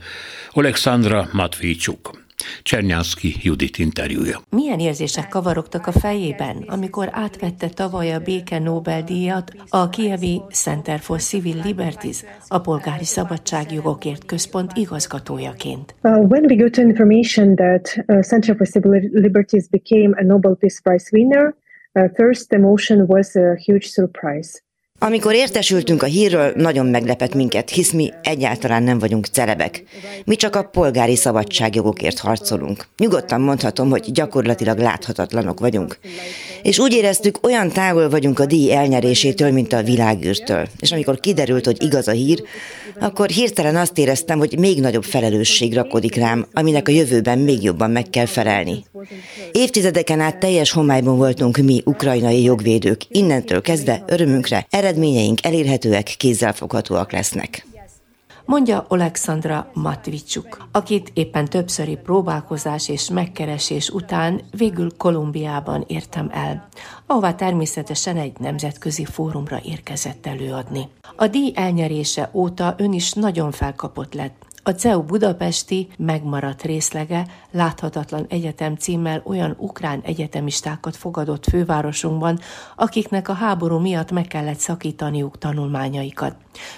[0.53, 2.27] Alexandra Matvijcsuk.
[2.63, 4.41] Csernyánszki Judit interjúja.
[4.51, 11.21] Milyen érzések kavarogtak a fejében, amikor átvette tavaly a béke Nobel-díjat a Kievi Center for
[11.21, 15.95] Civil Liberties, a polgári szabadságjogokért központ igazgatójaként?
[16.03, 20.81] Uh, when we got information that uh, Center for Civil Liberties became a Nobel Peace
[20.83, 21.55] Prize winner,
[21.93, 24.67] uh, first emotion was a huge surprise.
[25.01, 29.83] Amikor értesültünk a hírről, nagyon meglepett minket, hisz mi egyáltalán nem vagyunk celebek.
[30.25, 32.87] Mi csak a polgári szabadságjogokért harcolunk.
[32.97, 35.99] Nyugodtan mondhatom, hogy gyakorlatilag láthatatlanok vagyunk.
[36.63, 40.67] És úgy éreztük, olyan távol vagyunk a díj elnyerésétől, mint a világűrtől.
[40.81, 42.43] És amikor kiderült, hogy igaz a hír,
[42.99, 47.91] akkor hirtelen azt éreztem, hogy még nagyobb felelősség rakodik rám, aminek a jövőben még jobban
[47.91, 48.85] meg kell felelni.
[49.53, 53.01] Évtizedeken át teljes homályban voltunk mi, ukrajnai jogvédők.
[53.09, 57.67] Innentől kezdve örömünkre eredményeink elérhetőek, kézzelfoghatóak lesznek.
[58.49, 66.69] Mondja Alexandra Matvicsuk, akit éppen többszöri próbálkozás és megkeresés után végül Kolumbiában értem el,
[67.07, 70.89] ahová természetesen egy nemzetközi fórumra érkezett előadni.
[71.17, 78.27] A díj elnyerése óta ön is nagyon felkapott lett, a CEU budapesti megmaradt részlege láthatatlan
[78.29, 82.39] egyetem címmel olyan ukrán egyetemistákat fogadott fővárosunkban,
[82.77, 86.37] akiknek a háború miatt meg kellett szakítaniuk tanulmányaikat.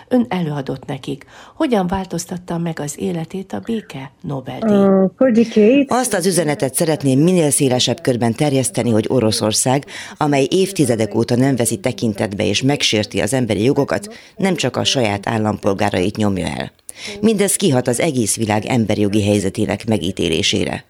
[0.08, 1.24] Ön előadott nekik.
[1.56, 5.84] Hogyan változtatta meg az életét a béke Nobel-díj?
[5.88, 9.84] Azt az üzenetet szeretném minél szélesebb körben terjeszteni, hogy Oroszország,
[10.16, 15.28] amely évtizedek óta nem veszi tekintetbe és megsérti az emberi jogokat, nem csak a saját
[15.28, 16.79] állampolgárait nyomja el.
[17.20, 20.84] Mindez kihat az egész világ emberi jogi helyzetének megítélésére.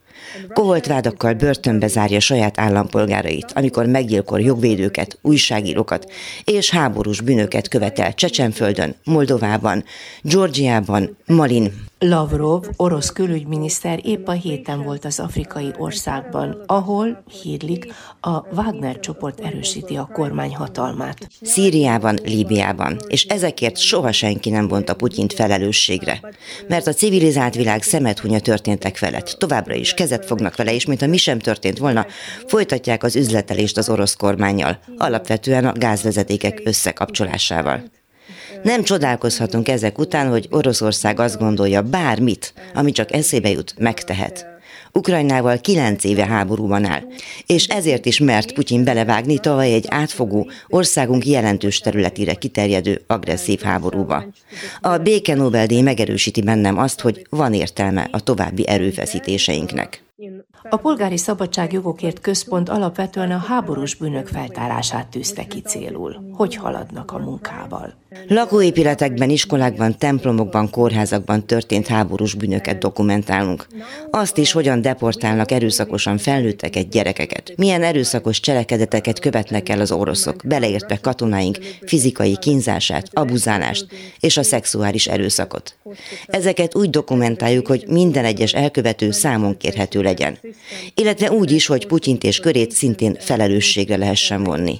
[0.52, 6.12] Koholt vádakkal börtönbe zárja saját állampolgárait, amikor meggyilkol jogvédőket, újságírókat
[6.44, 9.84] és háborús bűnöket követel Csecsenföldön, Moldovában,
[10.22, 18.54] Georgiában, Malin, Lavrov, orosz külügyminiszter épp a héten volt az afrikai országban, ahol, hírlik, a
[18.54, 21.28] Wagner csoport erősíti a kormány hatalmát.
[21.42, 26.20] Szíriában, Líbiában, és ezekért soha senki nem vonta Putyint felelősségre,
[26.68, 31.16] mert a civilizált világ szemethunya történtek felett, továbbra is kezet fognak vele, és mintha mi
[31.16, 32.06] sem történt volna,
[32.46, 37.82] folytatják az üzletelést az orosz kormányjal, alapvetően a gázvezetékek összekapcsolásával.
[38.62, 44.46] Nem csodálkozhatunk ezek után, hogy Oroszország azt gondolja, bármit, ami csak eszébe jut, megtehet.
[44.92, 47.02] Ukrajnával kilenc éve háborúban áll,
[47.46, 54.24] és ezért is mert Putyin belevágni tavaly egy átfogó, országunk jelentős területére kiterjedő agresszív háborúba.
[54.80, 60.02] A béke Nobel-díj megerősíti bennem azt, hogy van értelme a további erőfeszítéseinknek.
[60.62, 66.30] A Polgári Szabadságjogokért Központ alapvetően a háborús bűnök feltárását tűzte ki célul.
[66.32, 67.94] Hogy haladnak a munkával?
[68.28, 73.66] Lakóépületekben, iskolákban, templomokban, kórházakban történt háborús bűnöket dokumentálunk.
[74.10, 77.52] Azt is, hogyan deportálnak erőszakosan felnőtteket, gyerekeket.
[77.56, 83.86] Milyen erőszakos cselekedeteket követnek el az oroszok, beleértve katonáink fizikai kínzását, abuzálást
[84.20, 85.76] és a szexuális erőszakot.
[86.26, 90.38] Ezeket úgy dokumentáljuk, hogy minden egyes elkövető számon kérhető legyen.
[90.94, 94.78] Illetve úgy is, hogy Putyint és körét szintén felelősségre lehessen vonni.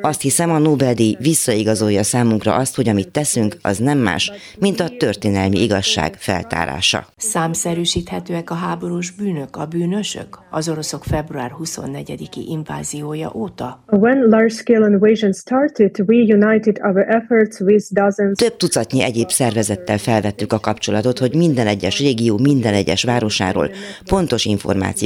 [0.00, 4.88] Azt hiszem, a Nobel-díj visszaigazolja számunkra azt, hogy amit teszünk, az nem más, mint a
[4.98, 7.06] történelmi igazság feltárása.
[7.16, 13.84] Számszerűsíthetőek a háborús bűnök, a bűnösök az oroszok február 24-i inváziója óta?
[13.86, 18.38] When large-scale invasion started, we united our efforts with dozens...
[18.38, 23.70] Több tucatnyi egyéb szervezettel felvettük a kapcsolatot, hogy minden egyes régió, minden egyes városáról
[24.04, 24.44] pontos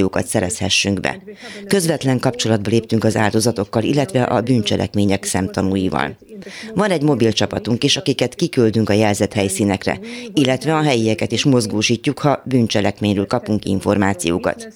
[0.03, 1.23] információkat szerezhessünk be.
[1.67, 6.17] Közvetlen kapcsolatba léptünk az áldozatokkal, illetve a bűncselekmények szemtanúival.
[6.75, 10.01] Van egy mobil csapatunk is, akiket kiküldünk a jelzett helyszínekre,
[10.35, 14.69] illetve a helyieket is mozgósítjuk, ha bűncselekményről kapunk információkat.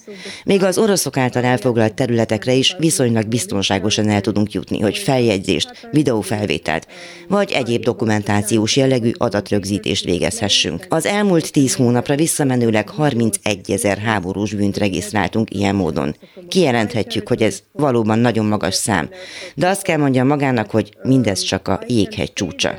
[0.45, 6.87] Még az oroszok által elfoglalt területekre is viszonylag biztonságosan el tudunk jutni, hogy feljegyzést, videófelvételt,
[7.27, 10.85] vagy egyéb dokumentációs jellegű adatrögzítést végezhessünk.
[10.89, 15.16] Az elmúlt tíz hónapra visszamenőleg 31 ezer háborús bűnt regisztráltunk
[15.49, 16.15] ilyen módon.
[16.47, 19.09] Kijelenthetjük, hogy ez valóban nagyon magas szám,
[19.55, 22.75] de azt kell mondjam magának, hogy mindez csak a jéghegy csúcsa.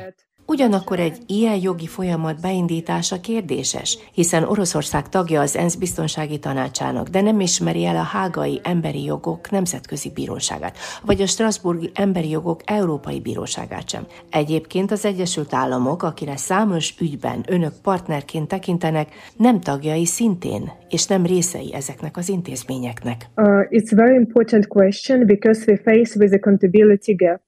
[0.49, 7.21] Ugyanakkor egy ilyen jogi folyamat beindítása kérdéses, hiszen Oroszország tagja az ENSZ biztonsági tanácsának, de
[7.21, 13.19] nem ismeri el a hágai emberi jogok nemzetközi bíróságát, vagy a Strasburgi emberi jogok európai
[13.19, 14.05] bíróságát sem.
[14.29, 21.25] Egyébként az Egyesült Államok, akire számos ügyben önök partnerként tekintenek, nem tagjai szintén, és nem
[21.25, 23.25] részei ezeknek az intézményeknek.
[23.35, 27.47] Uh, it's very important question because we face with accountability gap.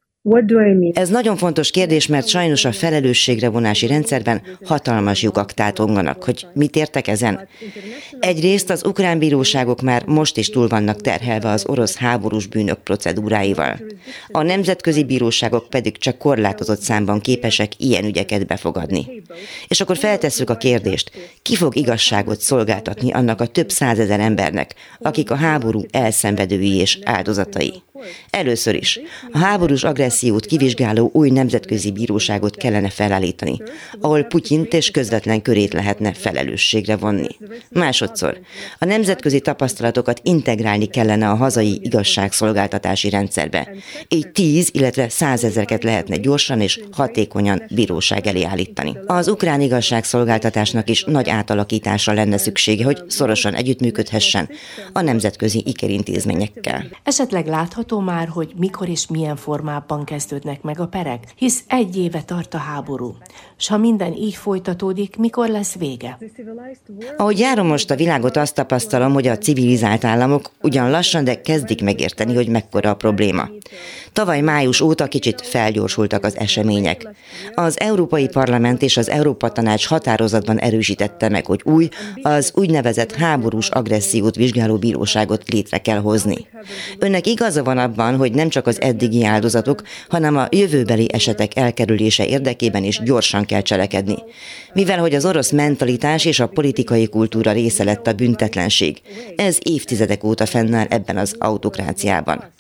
[0.93, 6.23] Ez nagyon fontos kérdés, mert sajnos a felelősségre vonási rendszerben hatalmas lyukak tátonganak.
[6.23, 7.47] Hogy mit értek ezen?
[8.19, 13.79] Egyrészt az ukrán bíróságok már most is túl vannak terhelve az orosz háborús bűnök procedúráival.
[14.31, 19.23] A nemzetközi bíróságok pedig csak korlátozott számban képesek ilyen ügyeket befogadni.
[19.67, 25.31] És akkor feltesszük a kérdést, ki fog igazságot szolgáltatni annak a több százezer embernek, akik
[25.31, 27.83] a háború elszenvedői és áldozatai?
[28.29, 28.99] Először is,
[29.31, 33.57] a háborús agressziót kivizsgáló új nemzetközi bíróságot kellene felállítani,
[34.01, 37.27] ahol Putyint és közvetlen körét lehetne felelősségre vonni.
[37.69, 38.39] Másodszor,
[38.79, 43.69] a nemzetközi tapasztalatokat integrálni kellene a hazai igazságszolgáltatási rendszerbe.
[44.07, 48.97] Így tíz, illetve százezereket lehetne gyorsan és hatékonyan bíróság elé állítani.
[49.05, 54.49] Az ukrán igazságszolgáltatásnak is nagy átalakításra lenne szüksége, hogy szorosan együttműködhessen
[54.93, 56.85] a nemzetközi ikerintézményekkel.
[57.03, 61.97] Esetleg látható már, hogy mikor és milyen formában Ukrajnában kezdődnek meg a perek, hisz egy
[61.97, 63.15] éve tart a háború.
[63.57, 66.17] S ha minden így folytatódik, mikor lesz vége?
[67.17, 71.83] Ahogy járom most a világot, azt tapasztalom, hogy a civilizált államok ugyan lassan, de kezdik
[71.83, 73.49] megérteni, hogy mekkora a probléma.
[74.13, 77.07] Tavaly május óta kicsit felgyorsultak az események.
[77.55, 81.89] Az Európai Parlament és az Európa Tanács határozatban erősítette meg, hogy új,
[82.21, 86.47] az úgynevezett háborús agressziót vizsgáló bíróságot létre kell hozni.
[86.99, 92.25] Önnek igaza van abban, hogy nem csak az eddigi áldozatok, hanem a jövőbeli esetek elkerülése
[92.25, 94.17] érdekében is gyorsan kell cselekedni.
[94.73, 99.01] Mivel hogy az orosz mentalitás és a politikai kultúra része lett a büntetlenség.
[99.35, 102.59] Ez évtizedek óta fennáll ebben az autokráciában.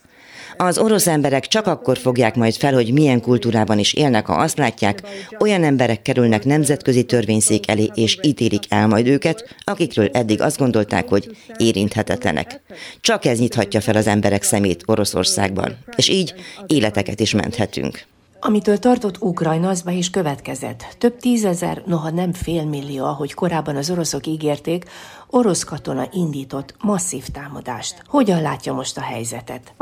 [0.63, 4.57] Az orosz emberek csak akkor fogják majd fel, hogy milyen kultúrában is élnek, ha azt
[4.57, 5.01] látják,
[5.39, 11.09] olyan emberek kerülnek nemzetközi törvényszék elé, és ítélik el majd őket, akikről eddig azt gondolták,
[11.09, 12.61] hogy érinthetetlenek.
[12.99, 16.33] Csak ez nyithatja fel az emberek szemét Oroszországban, és így
[16.67, 18.05] életeket is menthetünk.
[18.43, 20.95] Amitől tartott Ukrajna, az be is következett.
[20.97, 24.85] Több tízezer, noha nem félmillió, ahogy korábban az oroszok ígérték,
[25.31, 28.01] orosz katona indított masszív támadást.
[28.07, 29.73] Hogyan látja most a helyzetet?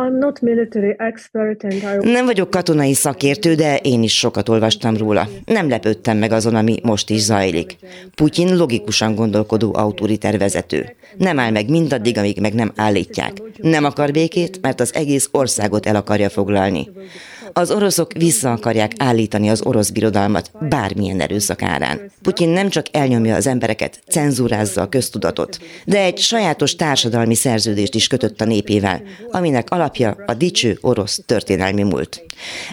[2.02, 5.28] Nem vagyok katonai szakértő, de én is sokat olvastam róla.
[5.46, 7.78] Nem lepődtem meg azon, ami most is zajlik.
[8.16, 10.96] Putyin logikusan gondolkodó autoriter vezető.
[11.18, 13.42] Nem áll meg mindaddig, amíg meg nem állítják.
[13.58, 16.90] Nem akar békét, mert az egész országot el akarja foglalni.
[17.54, 22.12] Az oroszok vissza akarják állítani az orosz birodalmat bármilyen erőszak árán.
[22.22, 25.39] Putyin nem csak elnyomja az embereket, cenzúrázza a köztudatot,
[25.86, 31.84] de egy sajátos társadalmi szerződést is kötött a népével, aminek alapja a dicső orosz történelmi
[31.84, 32.24] múlt.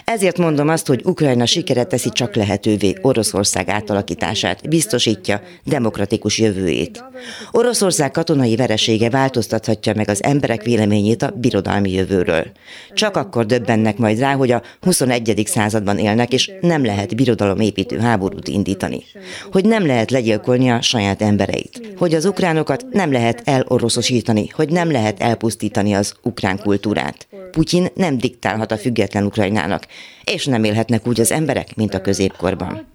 [0.05, 7.03] Ezért mondom azt, hogy Ukrajna sikere teszi csak lehetővé Oroszország átalakítását, biztosítja demokratikus jövőjét.
[7.51, 12.45] Oroszország katonai veresége változtathatja meg az emberek véleményét a birodalmi jövőről.
[12.93, 15.43] Csak akkor döbbennek majd rá, hogy a 21.
[15.45, 19.03] században élnek, és nem lehet birodalomépítő háborút indítani.
[19.51, 21.93] Hogy nem lehet legyilkolni a saját embereit.
[21.97, 22.25] Hogy az
[22.59, 27.27] ukránokat nem lehet eloroszosítani, hogy nem lehet elpusztítani az ukrán kultúrát.
[27.51, 29.87] Putyin nem diktálhat a független Ukrajnának,
[30.23, 32.85] és nem élhetnek úgy az emberek, mint a középkorban.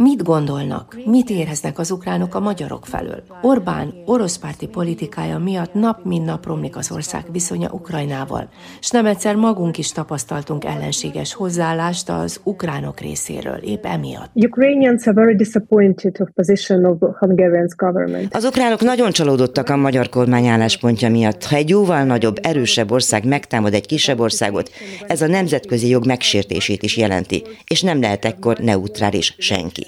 [0.00, 3.22] Mit gondolnak, mit éreznek az ukránok a magyarok felől?
[3.42, 8.48] Orbán oroszpárti politikája miatt nap mint nap romlik az ország viszonya Ukrajnával,
[8.80, 14.30] és nem egyszer magunk is tapasztaltunk ellenséges hozzáállást az ukránok részéről, épp emiatt.
[14.34, 18.34] Ukrainians are very disappointed of position of Hungarian's government.
[18.34, 21.44] Az ukránok nagyon csalódottak a magyar kormány álláspontja miatt.
[21.44, 24.70] Ha egy jóval nagyobb, erősebb ország megtámad egy kisebb országot,
[25.06, 29.87] ez a nemzetközi jog megsértését is jelenti, és nem lehet ekkor neutrális senki.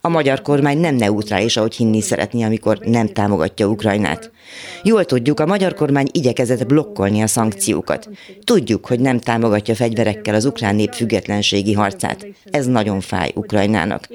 [0.00, 4.30] A magyar kormány nem neutrális, ahogy hinni szeretni, amikor nem támogatja Ukrajnát.
[4.82, 8.08] Jól tudjuk, a magyar kormány igyekezett blokkolni a szankciókat.
[8.44, 12.26] Tudjuk, hogy nem támogatja fegyverekkel az ukrán nép függetlenségi harcát.
[12.44, 14.08] Ez nagyon fáj Ukrajnának.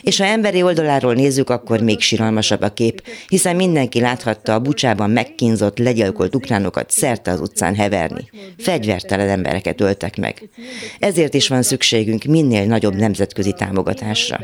[0.00, 5.10] És ha emberi oldaláról nézzük, akkor még siralmasabb a kép, hiszen mindenki láthatta a bucsában
[5.10, 8.30] megkínzott, legyilkolt ukránokat szerte az utcán heverni.
[8.58, 10.48] Fegyvertelen embereket öltek meg.
[10.98, 14.40] Ezért is van szükségünk minél nagyobb nemzetközi támogatásra.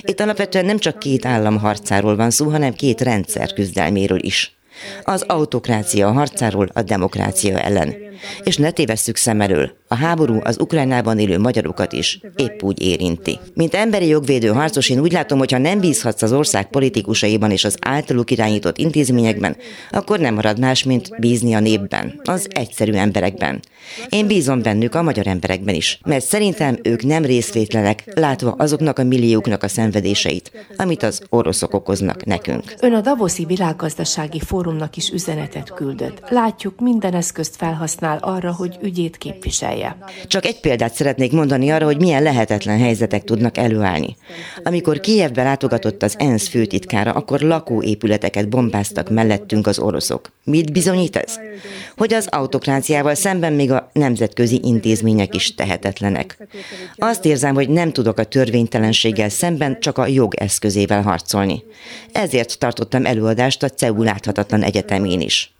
[0.00, 4.58] Itt alapvetően nem csak két állam harcáról van szó, hanem két rendszer küzdelméről is
[5.04, 7.94] az autokrácia harcáról a demokrácia ellen.
[8.42, 13.38] És ne tévesszük szem elől, a háború az Ukrajnában élő magyarokat is épp úgy érinti.
[13.54, 17.64] Mint emberi jogvédő harcos, én úgy látom, hogy ha nem bízhatsz az ország politikusaiban és
[17.64, 19.56] az általuk irányított intézményekben,
[19.90, 23.60] akkor nem marad más, mint bízni a népben, az egyszerű emberekben.
[24.08, 29.04] Én bízom bennük a magyar emberekben is, mert szerintem ők nem részvétlenek, látva azoknak a
[29.04, 32.74] millióknak a szenvedéseit, amit az oroszok okoznak nekünk.
[32.80, 36.22] Ön a Davoszi Világgazdasági Fórumnak is üzenetet küldött.
[36.28, 39.96] Látjuk, minden eszközt felhasznál arra, hogy ügyét képviselje.
[40.26, 44.16] Csak egy példát szeretnék mondani arra, hogy milyen lehetetlen helyzetek tudnak előállni.
[44.62, 50.30] Amikor Kijevbe látogatott az ENSZ főtitkára, akkor lakóépületeket bombáztak mellettünk az oroszok.
[50.44, 51.38] Mit bizonyít ez?
[51.96, 56.48] Hogy az autokráciával szemben még a nemzetközi intézmények is tehetetlenek.
[56.96, 61.62] Azt érzem, hogy nem tudok a törvénytelenséggel szemben csak a jog eszközével harcolni.
[62.12, 65.52] Ezért tartottam előadást a CEU láthatatlan egyetemén is.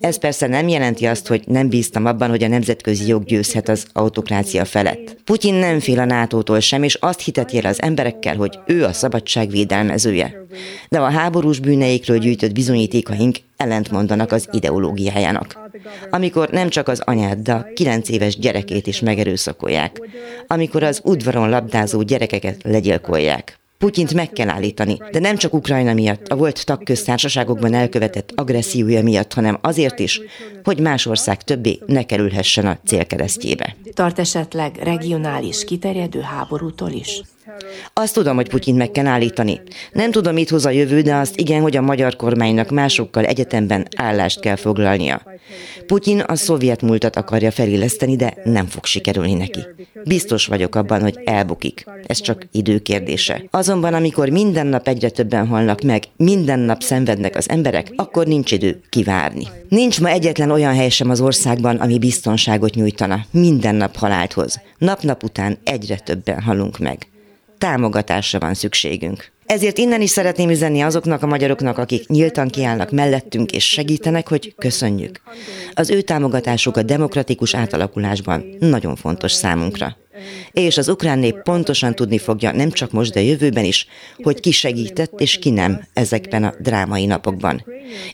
[0.00, 3.86] Ez persze nem jelenti azt, hogy nem bíztam abban, hogy a nemzetközi jog győzhet az
[3.92, 5.16] autokrácia felett.
[5.24, 9.50] Putyin nem fél a NATO-tól sem, és azt hiteti az emberekkel, hogy ő a szabadság
[9.50, 10.46] védelmezője.
[10.88, 15.70] De a háborús bűneikről gyűjtött bizonyítékaink ellentmondanak az ideológiájának.
[16.10, 20.00] Amikor nem csak az anyád, de a kilenc éves gyerekét is megerőszakolják.
[20.46, 26.28] Amikor az udvaron labdázó gyerekeket legyilkolják Putyint meg kell állítani, de nem csak Ukrajna miatt,
[26.28, 30.20] a volt tagköztársaságokban elkövetett agressziója miatt, hanem azért is,
[30.64, 33.76] hogy más ország többé ne kerülhessen a célkeresztjébe.
[33.94, 37.22] Tart esetleg regionális, kiterjedő háborútól is?
[37.92, 39.60] Azt tudom, hogy Putyint meg kell állítani.
[39.92, 43.86] Nem tudom, mit hoz a jövő, de azt igen, hogy a magyar kormánynak másokkal egyetemben
[43.96, 45.22] állást kell foglalnia.
[45.86, 49.60] Putyin a szovjet múltat akarja feléleszteni, de nem fog sikerülni neki.
[50.04, 51.84] Biztos vagyok abban, hogy elbukik.
[52.06, 53.44] Ez csak idő kérdése.
[53.50, 58.52] Azonban, amikor minden nap egyre többen halnak meg, minden nap szenvednek az emberek, akkor nincs
[58.52, 59.46] idő kivárni.
[59.68, 63.24] Nincs ma egyetlen olyan hely sem az országban, ami biztonságot nyújtana.
[63.30, 64.60] Minden nap halált hoz.
[64.78, 67.08] Nap-nap után egyre többen halunk meg
[67.64, 69.32] támogatásra van szükségünk.
[69.46, 74.54] Ezért innen is szeretném üzenni azoknak a magyaroknak, akik nyíltan kiállnak mellettünk és segítenek, hogy
[74.58, 75.20] köszönjük.
[75.74, 79.96] Az ő támogatásuk a demokratikus átalakulásban nagyon fontos számunkra.
[80.52, 83.86] És az ukrán nép pontosan tudni fogja, nem csak most, de jövőben is,
[84.22, 87.64] hogy ki segített és ki nem ezekben a drámai napokban.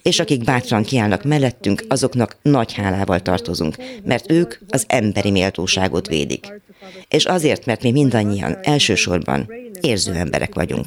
[0.03, 6.61] És akik bátran kiállnak mellettünk, azoknak nagy hálával tartozunk, mert ők az emberi méltóságot védik.
[7.09, 10.85] És azért, mert mi mindannyian elsősorban érző emberek vagyunk.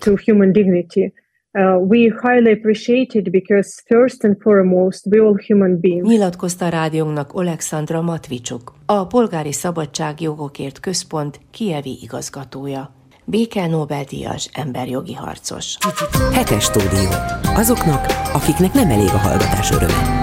[1.55, 6.07] Uh, we highly appreciate it because first and foremost we all human beings.
[6.07, 12.95] Nyilatkozta a rádiónknak Alexandra Matvicsuk, a Polgári Szabadságjogokért Központ kievi igazgatója.
[13.25, 15.77] Béke Nobel-díjas emberjogi harcos.
[16.31, 17.09] Hetes stúdió.
[17.55, 20.22] Azoknak, akiknek nem elég a hallgatás öröme.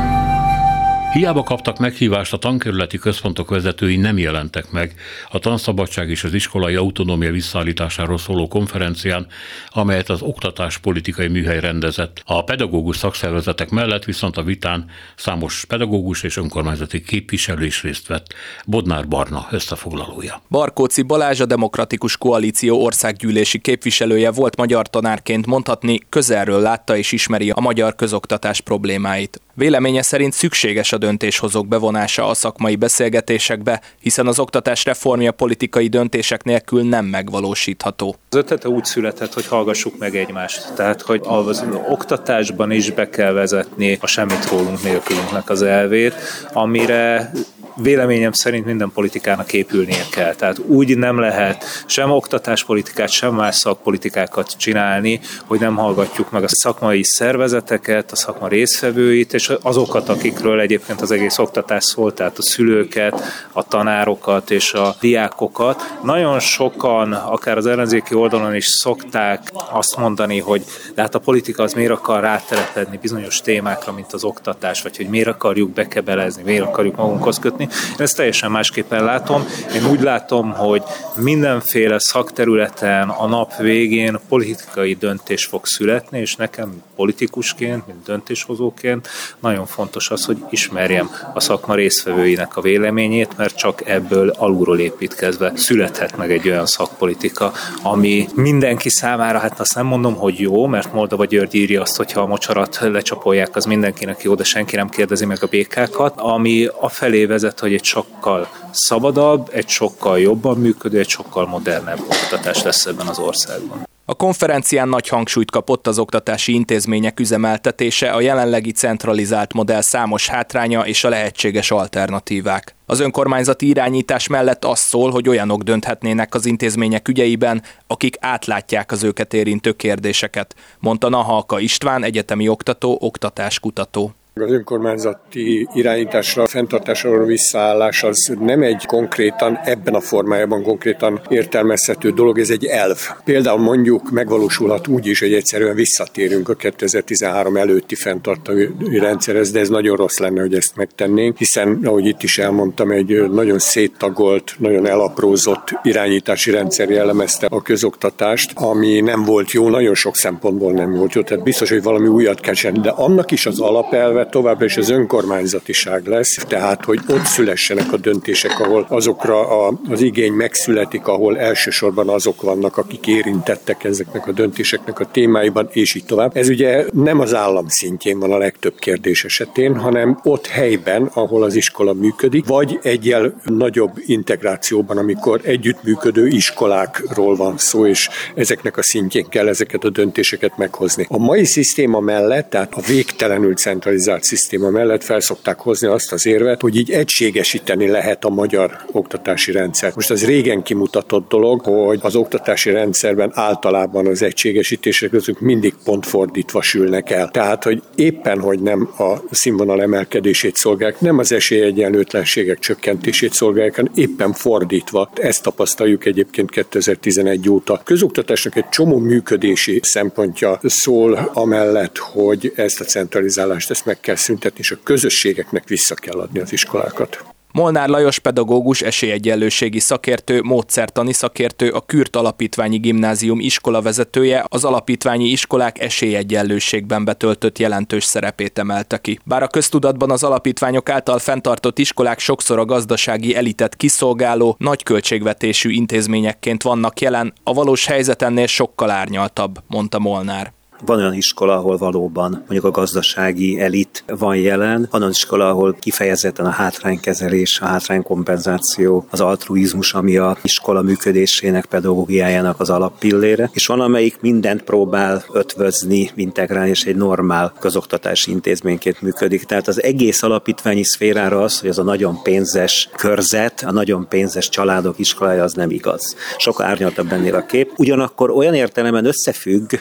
[1.12, 4.94] Hiába kaptak meghívást, a tankerületi központok vezetői nem jelentek meg
[5.30, 9.26] a tanszabadság és az iskolai autonómia visszaállításáról szóló konferencián,
[9.68, 12.22] amelyet az oktatás politikai műhely rendezett.
[12.24, 14.84] A pedagógus szakszervezetek mellett viszont a vitán
[15.16, 18.26] számos pedagógus és önkormányzati képviselő is részt vett.
[18.66, 20.42] Bodnár Barna összefoglalója.
[20.50, 27.50] Barkóci Balázs a Demokratikus Koalíció országgyűlési képviselője volt magyar tanárként mondhatni, közelről látta és ismeri
[27.50, 29.40] a magyar közoktatás problémáit.
[29.54, 36.42] Véleménye szerint szükséges a döntéshozók bevonása a szakmai beszélgetésekbe, hiszen az oktatás reformja politikai döntések
[36.42, 38.16] nélkül nem megvalósítható.
[38.28, 40.72] Az ötlete úgy született, hogy hallgassuk meg egymást.
[40.74, 46.14] Tehát, hogy az oktatásban is be kell vezetni a semmit rólunk nélkülünknek az elvét,
[46.52, 47.30] amire
[47.76, 50.34] véleményem szerint minden politikának épülnie kell.
[50.34, 56.48] Tehát úgy nem lehet sem oktatáspolitikát, sem más szakpolitikákat csinálni, hogy nem hallgatjuk meg a
[56.48, 62.42] szakmai szervezeteket, a szakma résztvevőit, és azokat, akikről egyébként az egész oktatás szólt, tehát a
[62.42, 65.98] szülőket, a tanárokat és a diákokat.
[66.02, 70.64] Nagyon sokan, akár az ellenzéki oldalon is szokták azt mondani, hogy
[70.94, 75.08] de hát a politika az miért akar rátelepedni bizonyos témákra, mint az oktatás, vagy hogy
[75.08, 77.59] miért akarjuk bekebelezni, miért akarjuk magunkhoz kötni.
[77.60, 79.46] Én ezt teljesen másképpen látom.
[79.74, 80.82] Én úgy látom, hogy
[81.16, 89.08] mindenféle szakterületen a nap végén politikai döntés fog születni, és nekem politikusként, mint döntéshozóként
[89.38, 95.52] nagyon fontos az, hogy ismerjem a szakma résztvevőinek a véleményét, mert csak ebből alulról építkezve
[95.54, 97.52] születhet meg egy olyan szakpolitika,
[97.82, 102.20] ami mindenki számára, hát azt nem mondom, hogy jó, mert Moldova György írja azt, hogyha
[102.20, 106.88] a mocsarat lecsapolják, az mindenkinek jó, de senki nem kérdezi meg a békákat, ami a
[106.88, 112.86] felé vezet, hogy egy sokkal szabadabb, egy sokkal jobban működő, egy sokkal modernebb oktatás lesz
[112.86, 113.88] ebben az országban.
[114.10, 120.86] A konferencián nagy hangsúlyt kapott az oktatási intézmények üzemeltetése, a jelenlegi centralizált modell számos hátránya
[120.86, 122.74] és a lehetséges alternatívák.
[122.86, 129.02] Az önkormányzati irányítás mellett az szól, hogy olyanok dönthetnének az intézmények ügyeiben, akik átlátják az
[129.02, 134.14] őket érintő kérdéseket, mondta Nahalka István, egyetemi oktató, oktatáskutató.
[134.34, 142.38] Az önkormányzati irányításra, fenntartásra visszaállás az nem egy konkrétan, ebben a formájában konkrétan értelmezhető dolog,
[142.38, 142.98] ez egy elv.
[143.24, 149.68] Például mondjuk megvalósulhat úgy is, hogy egyszerűen visszatérünk a 2013 előtti fenntartói rendszerhez, de ez
[149.68, 154.86] nagyon rossz lenne, hogy ezt megtennénk, hiszen, ahogy itt is elmondtam, egy nagyon széttagolt, nagyon
[154.86, 161.12] elaprózott irányítási rendszer jellemezte a közoktatást, ami nem volt jó, nagyon sok szempontból nem volt
[161.12, 164.76] jó, tehát biztos, hogy valami újat kell csinálni, de annak is az alapelve továbbra is
[164.76, 171.06] az önkormányzatiság lesz, tehát hogy ott szülessenek a döntések, ahol azokra a, az igény megszületik,
[171.06, 176.36] ahol elsősorban azok vannak, akik érintettek ezeknek a döntéseknek a témáiban, és így tovább.
[176.36, 181.42] Ez ugye nem az állam szintjén van a legtöbb kérdés esetén, hanem ott helyben, ahol
[181.42, 188.82] az iskola működik, vagy egyel nagyobb integrációban, amikor együttműködő iskolákról van szó, és ezeknek a
[188.82, 191.06] szintjén kell ezeket a döntéseket meghozni.
[191.08, 196.26] A mai szisztéma mellett, tehát a végtelenül centralizált centralizált szisztéma mellett felszokták hozni azt az
[196.26, 199.92] érvet, hogy így egységesíteni lehet a magyar oktatási rendszer.
[199.94, 206.06] Most az régen kimutatott dolog, hogy az oktatási rendszerben általában az egységesítések közük mindig pont
[206.06, 207.28] fordítva sülnek el.
[207.28, 213.92] Tehát, hogy éppen, hogy nem a színvonal emelkedését szolgálják, nem az esélyegyenlőtlenségek csökkentését szolgálják, hanem
[213.94, 215.10] éppen fordítva.
[215.14, 217.80] Ezt tapasztaljuk egyébként 2011 óta.
[217.84, 224.58] Közoktatásnak egy csomó működési szempontja szól amellett, hogy ezt a centralizálást ezt meg kell szüntetni,
[224.58, 227.24] és a közösségeknek vissza kell adni az iskolákat.
[227.52, 235.80] Molnár Lajos pedagógus, esélyegyenlőségi szakértő, módszertani szakértő, a Kürt Alapítványi Gimnázium iskolavezetője az alapítványi iskolák
[235.80, 239.18] esélyegyenlőségben betöltött jelentős szerepét emelte ki.
[239.24, 245.70] Bár a köztudatban az alapítványok által fenntartott iskolák sokszor a gazdasági elitet kiszolgáló, nagy költségvetésű
[245.70, 250.52] intézményekként vannak jelen, a valós helyzet ennél sokkal árnyaltabb, mondta Molnár.
[250.86, 255.76] Van olyan iskola, ahol valóban mondjuk a gazdasági elit van jelen, van olyan iskola, ahol
[255.80, 263.66] kifejezetten a hátránykezelés, a hátránykompenzáció, az altruizmus, ami a iskola működésének, pedagógiájának az alappillére, és
[263.66, 269.44] van, amelyik mindent próbál ötvözni, integrálni, és egy normál közoktatási intézményként működik.
[269.44, 274.48] Tehát az egész alapítványi szférára az, hogy az a nagyon pénzes körzet, a nagyon pénzes
[274.48, 276.16] családok iskolája, az nem igaz.
[276.36, 277.72] Sokkal árnyaltabb ennél a kép.
[277.76, 279.74] Ugyanakkor olyan értelemben összefügg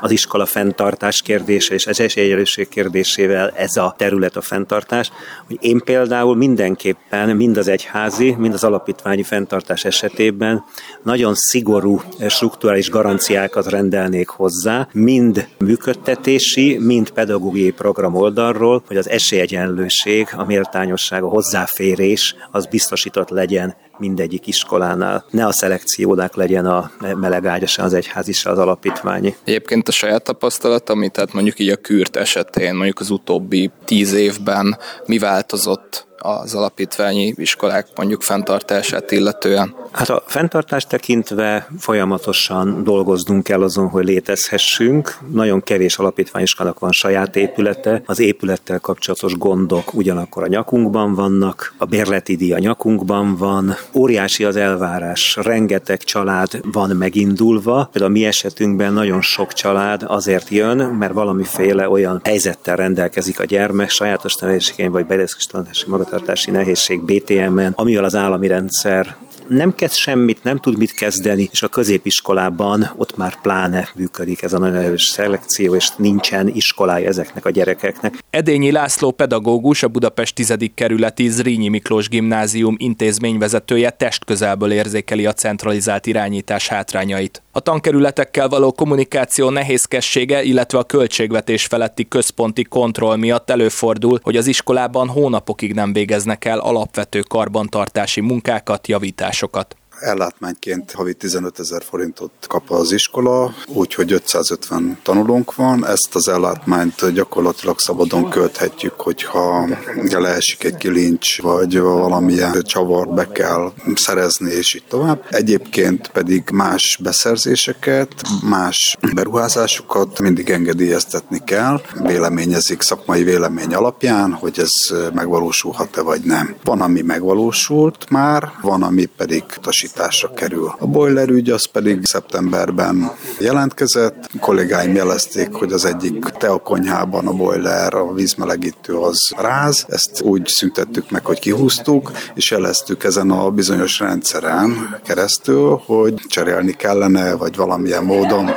[0.00, 5.10] az iskola fenntartás kérdése és az esélyegyenlőség kérdésével ez a terület a fenntartás,
[5.46, 10.64] hogy én például mindenképpen mind az egyházi, mind az alapítványi fenntartás esetében
[11.02, 20.28] nagyon szigorú strukturális garanciákat rendelnék hozzá, mind működtetési, mind pedagógiai program oldalról, hogy az esélyegyenlőség,
[20.36, 25.24] a méltányosság, a hozzáférés az biztosított legyen mindegyik iskolánál.
[25.30, 29.36] Ne a szelekciónak legyen a melegágya se az egyházi, az alapítványi.
[29.44, 34.12] Egyébként a saját tapasztalat, ami tehát mondjuk így a kürt esetén, mondjuk az utóbbi tíz
[34.12, 39.74] évben mi változott az alapítványi iskolák mondjuk fenntartását illetően?
[39.96, 45.18] Hát a fenntartást tekintve folyamatosan dolgoznunk kell azon, hogy létezhessünk.
[45.32, 48.02] Nagyon kevés alapítványiskolának van saját épülete.
[48.06, 54.44] Az épülettel kapcsolatos gondok ugyanakkor a nyakunkban vannak, a bérleti díj a nyakunkban van, óriási
[54.44, 57.88] az elvárás, rengeteg család van megindulva.
[57.92, 63.44] Például a mi esetünkben nagyon sok család azért jön, mert valamiféle olyan helyzettel rendelkezik a
[63.44, 69.16] gyermek, sajátos nehézségein vagy belészkítanási magatartási nehézség BTM-en, amivel az állami rendszer
[69.48, 74.52] nem kezd semmit, nem tud mit kezdeni, és a középiskolában ott már pláne működik ez
[74.52, 78.18] a nagyon erős szelekció, és nincsen iskolája ezeknek a gyerekeknek.
[78.30, 80.54] Edényi László pedagógus, a Budapest 10.
[80.74, 87.42] kerületi Zrínyi Miklós gimnázium intézményvezetője testközelből érzékeli a centralizált irányítás hátrányait.
[87.56, 94.46] A tankerületekkel való kommunikáció nehézkessége, illetve a költségvetés feletti központi kontroll miatt előfordul, hogy az
[94.46, 102.70] iskolában hónapokig nem végeznek el alapvető karbantartási munkákat, javításokat ellátmányként havi 15 ezer forintot kap
[102.70, 105.86] az iskola, úgyhogy 550 tanulónk van.
[105.86, 109.68] Ezt az ellátmányt gyakorlatilag szabadon költhetjük, hogyha
[110.10, 115.24] leesik egy kilincs, vagy valamilyen csavart be kell szerezni, és így tovább.
[115.30, 118.12] Egyébként pedig más beszerzéseket,
[118.48, 121.80] más beruházásokat mindig engedélyeztetni kell.
[122.02, 126.56] Véleményezik szakmai vélemény alapján, hogy ez megvalósulhat-e vagy nem.
[126.64, 130.74] Van, ami megvalósult már, van, ami pedig utasít módosításra kerül.
[130.78, 134.28] A boiler ügy az pedig szeptemberben jelentkezett.
[134.34, 139.86] A kollégáim jelezték, hogy az egyik teakonyhában a boiler, a vízmelegítő az ráz.
[139.88, 146.72] Ezt úgy szüntettük meg, hogy kihúztuk, és jeleztük ezen a bizonyos rendszeren keresztül, hogy cserélni
[146.72, 148.50] kellene, vagy valamilyen módon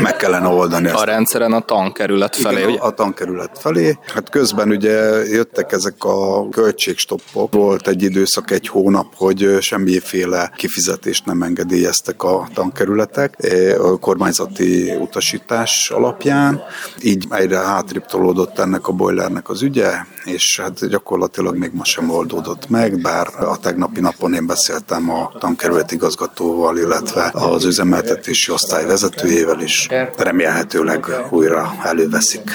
[0.00, 0.88] meg kellene oldani.
[0.88, 2.78] A rendszeren a tankerület felé, Igen, ugye?
[2.78, 3.98] A tankerület felé.
[4.14, 4.90] Hát közben ugye
[5.24, 7.54] jöttek ezek a költségstoppok.
[7.54, 13.36] Volt egy időszak, egy hónap, hogy semmiféle kifizetést nem engedélyeztek a tankerületek
[13.78, 16.62] a kormányzati utasítás alapján.
[17.02, 19.92] Így egyre hátrébb tolódott ennek a boilernek az ügye,
[20.24, 25.32] és hát gyakorlatilag még ma sem oldódott meg, bár a tegnapi napon én beszéltem a
[25.38, 29.81] tankerület igazgatóval, illetve az üzemeltetési osztály vezetőjével is.
[30.16, 32.50] Remélhetőleg újra előveszik.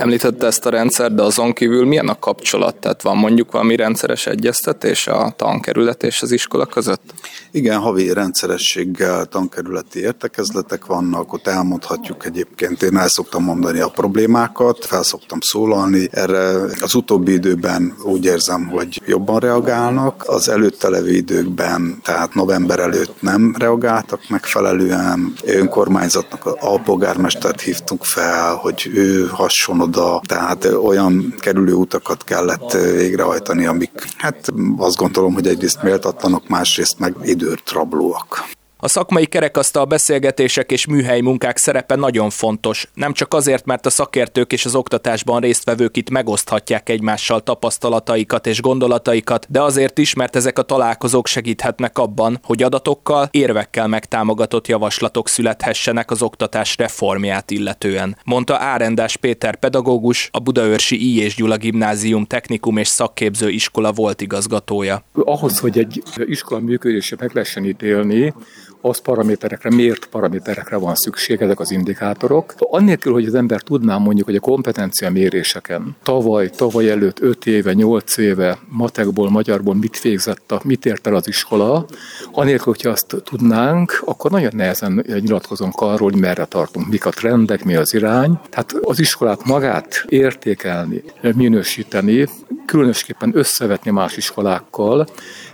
[0.00, 2.76] Említette ezt a rendszer, de azon kívül milyen a kapcsolat?
[2.76, 7.14] Tehát van mondjuk valami rendszeres egyeztetés a tankerület és az iskola között?
[7.50, 14.84] Igen, havi rendszerességgel tankerületi értekezletek vannak, ott elmondhatjuk egyébként, én el szoktam mondani a problémákat,
[14.84, 16.48] fel szoktam szólalni, erre
[16.80, 23.22] az utóbbi időben úgy érzem, hogy jobban reagálnak, az előtte levő időkben, tehát november előtt
[23.22, 31.72] nem reagáltak megfelelően, önkormányzatnak a alpolgármestert hívtunk fel, hogy ő hasson oda, tehát olyan kerülő
[31.72, 38.44] utakat kellett végrehajtani, amik hát azt gondolom, hogy egyrészt méltatlanok, másrészt meg időt rablóak.
[38.82, 43.90] A szakmai kerekasztal beszélgetések és műhelyi munkák szerepe nagyon fontos, nem csak azért, mert a
[43.90, 50.36] szakértők és az oktatásban résztvevők itt megoszthatják egymással tapasztalataikat és gondolataikat, de azért is, mert
[50.36, 58.16] ezek a találkozók segíthetnek abban, hogy adatokkal, érvekkel megtámogatott javaslatok születhessenek az oktatás reformját illetően,
[58.24, 61.18] mondta Árendás Péter pedagógus, a Budaörsi I.
[61.18, 65.02] és Gyula Gimnázium Technikum és Szakképző Iskola volt igazgatója.
[65.12, 68.34] Ahhoz, hogy egy iskola működése meg lehessen ítélni,
[68.80, 72.54] az paraméterekre, miért paraméterekre van szükség, ezek az indikátorok.
[72.58, 77.72] Annélkül, hogy az ember tudná mondjuk, hogy a kompetencia méréseken tavaly, tavaly előtt 5 éve,
[77.72, 81.86] 8 éve matekból, magyarból mit végzett, a, mit ért el az iskola,
[82.32, 87.64] annélkül, hogyha azt tudnánk, akkor nagyon nehezen nyilatkozunk arról, hogy merre tartunk, mik a trendek,
[87.64, 88.38] mi az irány.
[88.50, 91.02] Tehát az iskolát magát értékelni,
[91.34, 92.28] minősíteni,
[92.66, 95.06] különösképpen összevetni más iskolákkal,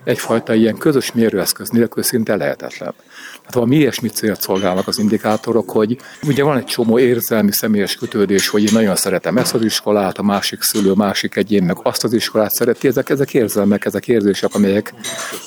[0.07, 2.95] egyfajta ilyen közös mérőeszköz nélkül szinte lehetetlen.
[3.45, 5.97] Hát valami ilyesmi célt szolgálnak az indikátorok, hogy
[6.27, 10.23] ugye van egy csomó érzelmi személyes kötődés, hogy én nagyon szeretem ezt az iskolát, a
[10.23, 12.89] másik szülő, másik egyén meg azt az iskolát szereti.
[12.89, 14.95] Ezek, ezek érzelmek, ezek érzések, amelyek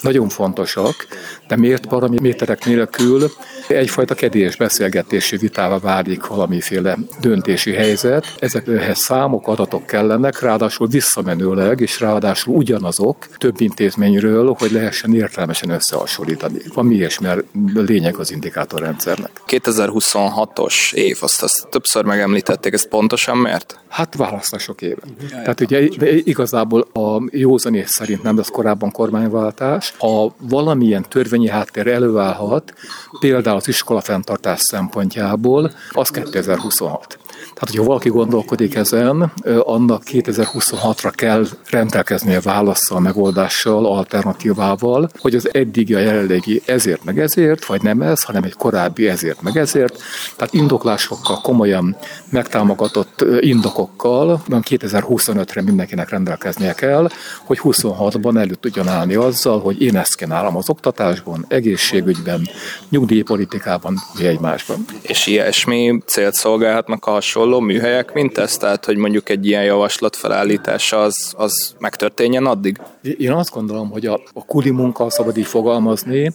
[0.01, 1.07] nagyon fontosak,
[1.47, 3.31] de miért paraméterek nélkül
[3.67, 8.35] egyfajta kedélyes beszélgetési vitává válik valamiféle döntési helyzet.
[8.39, 16.59] Ezekhez számok, adatok kellenek, ráadásul visszamenőleg, és ráadásul ugyanazok több intézményről, hogy lehessen értelmesen összehasonlítani.
[16.73, 17.27] Van mi ilyesmi
[17.73, 19.31] lényeg az indikátorrendszernek.
[19.47, 23.79] 2026-os év, azt, azt többször megemlítették, ezt pontosan miért?
[23.87, 25.01] Hát választások éve.
[25.29, 25.79] Tehát ugye
[26.23, 29.93] igazából a józanész szerint nem lesz korábban kormányváltás.
[29.97, 32.73] Ha valamilyen törvényi háttér előállhat,
[33.19, 37.19] például az iskola fenntartás szempontjából, az 2026.
[37.59, 45.93] Tehát, hogyha valaki gondolkodik ezen, annak 2026-ra kell rendelkeznie válaszsal, megoldással, alternatívával, hogy az eddigi
[45.93, 50.01] a jelenlegi ezért meg ezért, vagy nem ez, hanem egy korábbi ezért meg ezért.
[50.35, 51.95] Tehát indoklásokkal, komolyan
[52.29, 57.09] megtámogatott indokokkal, 2025-re mindenkinek rendelkeznie kell,
[57.43, 62.49] hogy 26-ban elő tudjon állni azzal, hogy én ezt kínálom az oktatásban, egészségügyben,
[62.89, 64.85] nyugdíjpolitikában, mi egymásban.
[65.01, 68.57] És ilyesmi célt szolgálhatnak a hasonló hasonló műhelyek, mint ez?
[68.57, 72.77] Tehát, hogy mondjuk egy ilyen javaslat felállítása az, az megtörténjen addig?
[73.17, 76.31] Én azt gondolom, hogy a, a kuli munka, szabad így fogalmazni,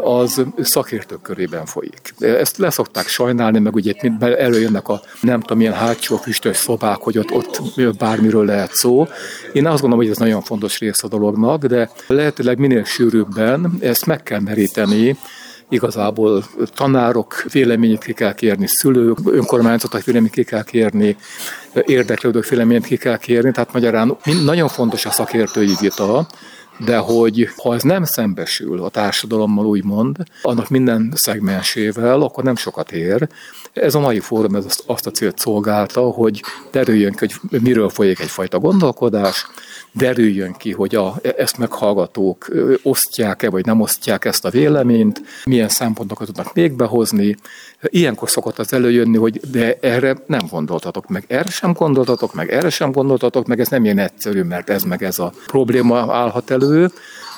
[0.00, 2.14] az szakértők körében folyik.
[2.18, 7.30] Ezt leszokták sajnálni, meg ugye előjönnek a nem tudom, milyen hátsó füstös szobák, hogy ott,
[7.30, 9.06] ott bármiről lehet szó.
[9.52, 14.06] Én azt gondolom, hogy ez nagyon fontos rész a dolognak, de lehetőleg minél sűrűbben ezt
[14.06, 15.16] meg kell meríteni,
[15.72, 16.44] igazából
[16.74, 21.16] tanárok véleményét ki kell kérni, szülők, önkormányzatok véleményét ki kell kérni,
[21.84, 26.26] érdeklődők véleményét ki kell kérni, tehát magyarán nagyon fontos a szakértői vita,
[26.78, 32.92] de hogy ha ez nem szembesül a társadalommal úgymond, annak minden szegmensével, akkor nem sokat
[32.92, 33.28] ér.
[33.72, 38.20] Ez a mai fórum ez azt a célt szolgálta, hogy derüljön ki, hogy miről folyik
[38.20, 39.46] egyfajta gondolkodás,
[39.92, 42.48] derüljön ki, hogy a, ezt meghallgatók
[42.82, 47.36] osztják-e, vagy nem osztják ezt a véleményt, milyen szempontokat tudnak még behozni.
[47.82, 52.70] Ilyenkor szokott az előjönni, hogy de erre nem gondoltatok meg, erre sem gondoltatok meg, erre
[52.70, 56.90] sem gondoltatok meg, ez nem ilyen egyszerű, mert ez meg ez a probléma állhat elő.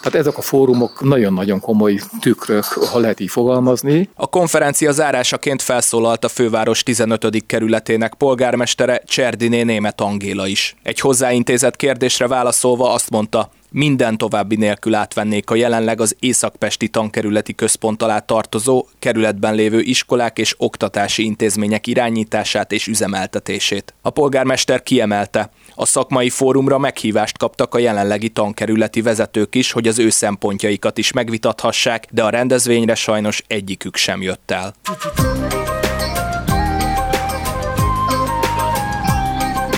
[0.03, 4.09] Tehát ezek a fórumok nagyon-nagyon komoly tükrök, ha lehet így fogalmazni.
[4.15, 7.47] A konferencia zárásaként felszólalt a főváros 15.
[7.47, 10.77] kerületének polgármestere Cserdiné Német Angéla is.
[10.83, 17.55] Egy hozzáintézett kérdésre válaszolva azt mondta, minden további nélkül átvennék a jelenleg az Északpesti tankerületi
[17.55, 23.95] központ alá tartozó, kerületben lévő iskolák és oktatási intézmények irányítását és üzemeltetését.
[24.03, 29.99] A polgármester kiemelte, a szakmai fórumra meghívást kaptak a jelenlegi tankerületi vezetők is, hogy az
[29.99, 34.75] ő szempontjaikat is megvitathassák, de a rendezvényre sajnos egyikük sem jött el.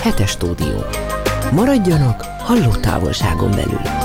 [0.03, 1.06] Hetes stúdió.
[1.51, 3.96] Maradjanak halló távolságon belül.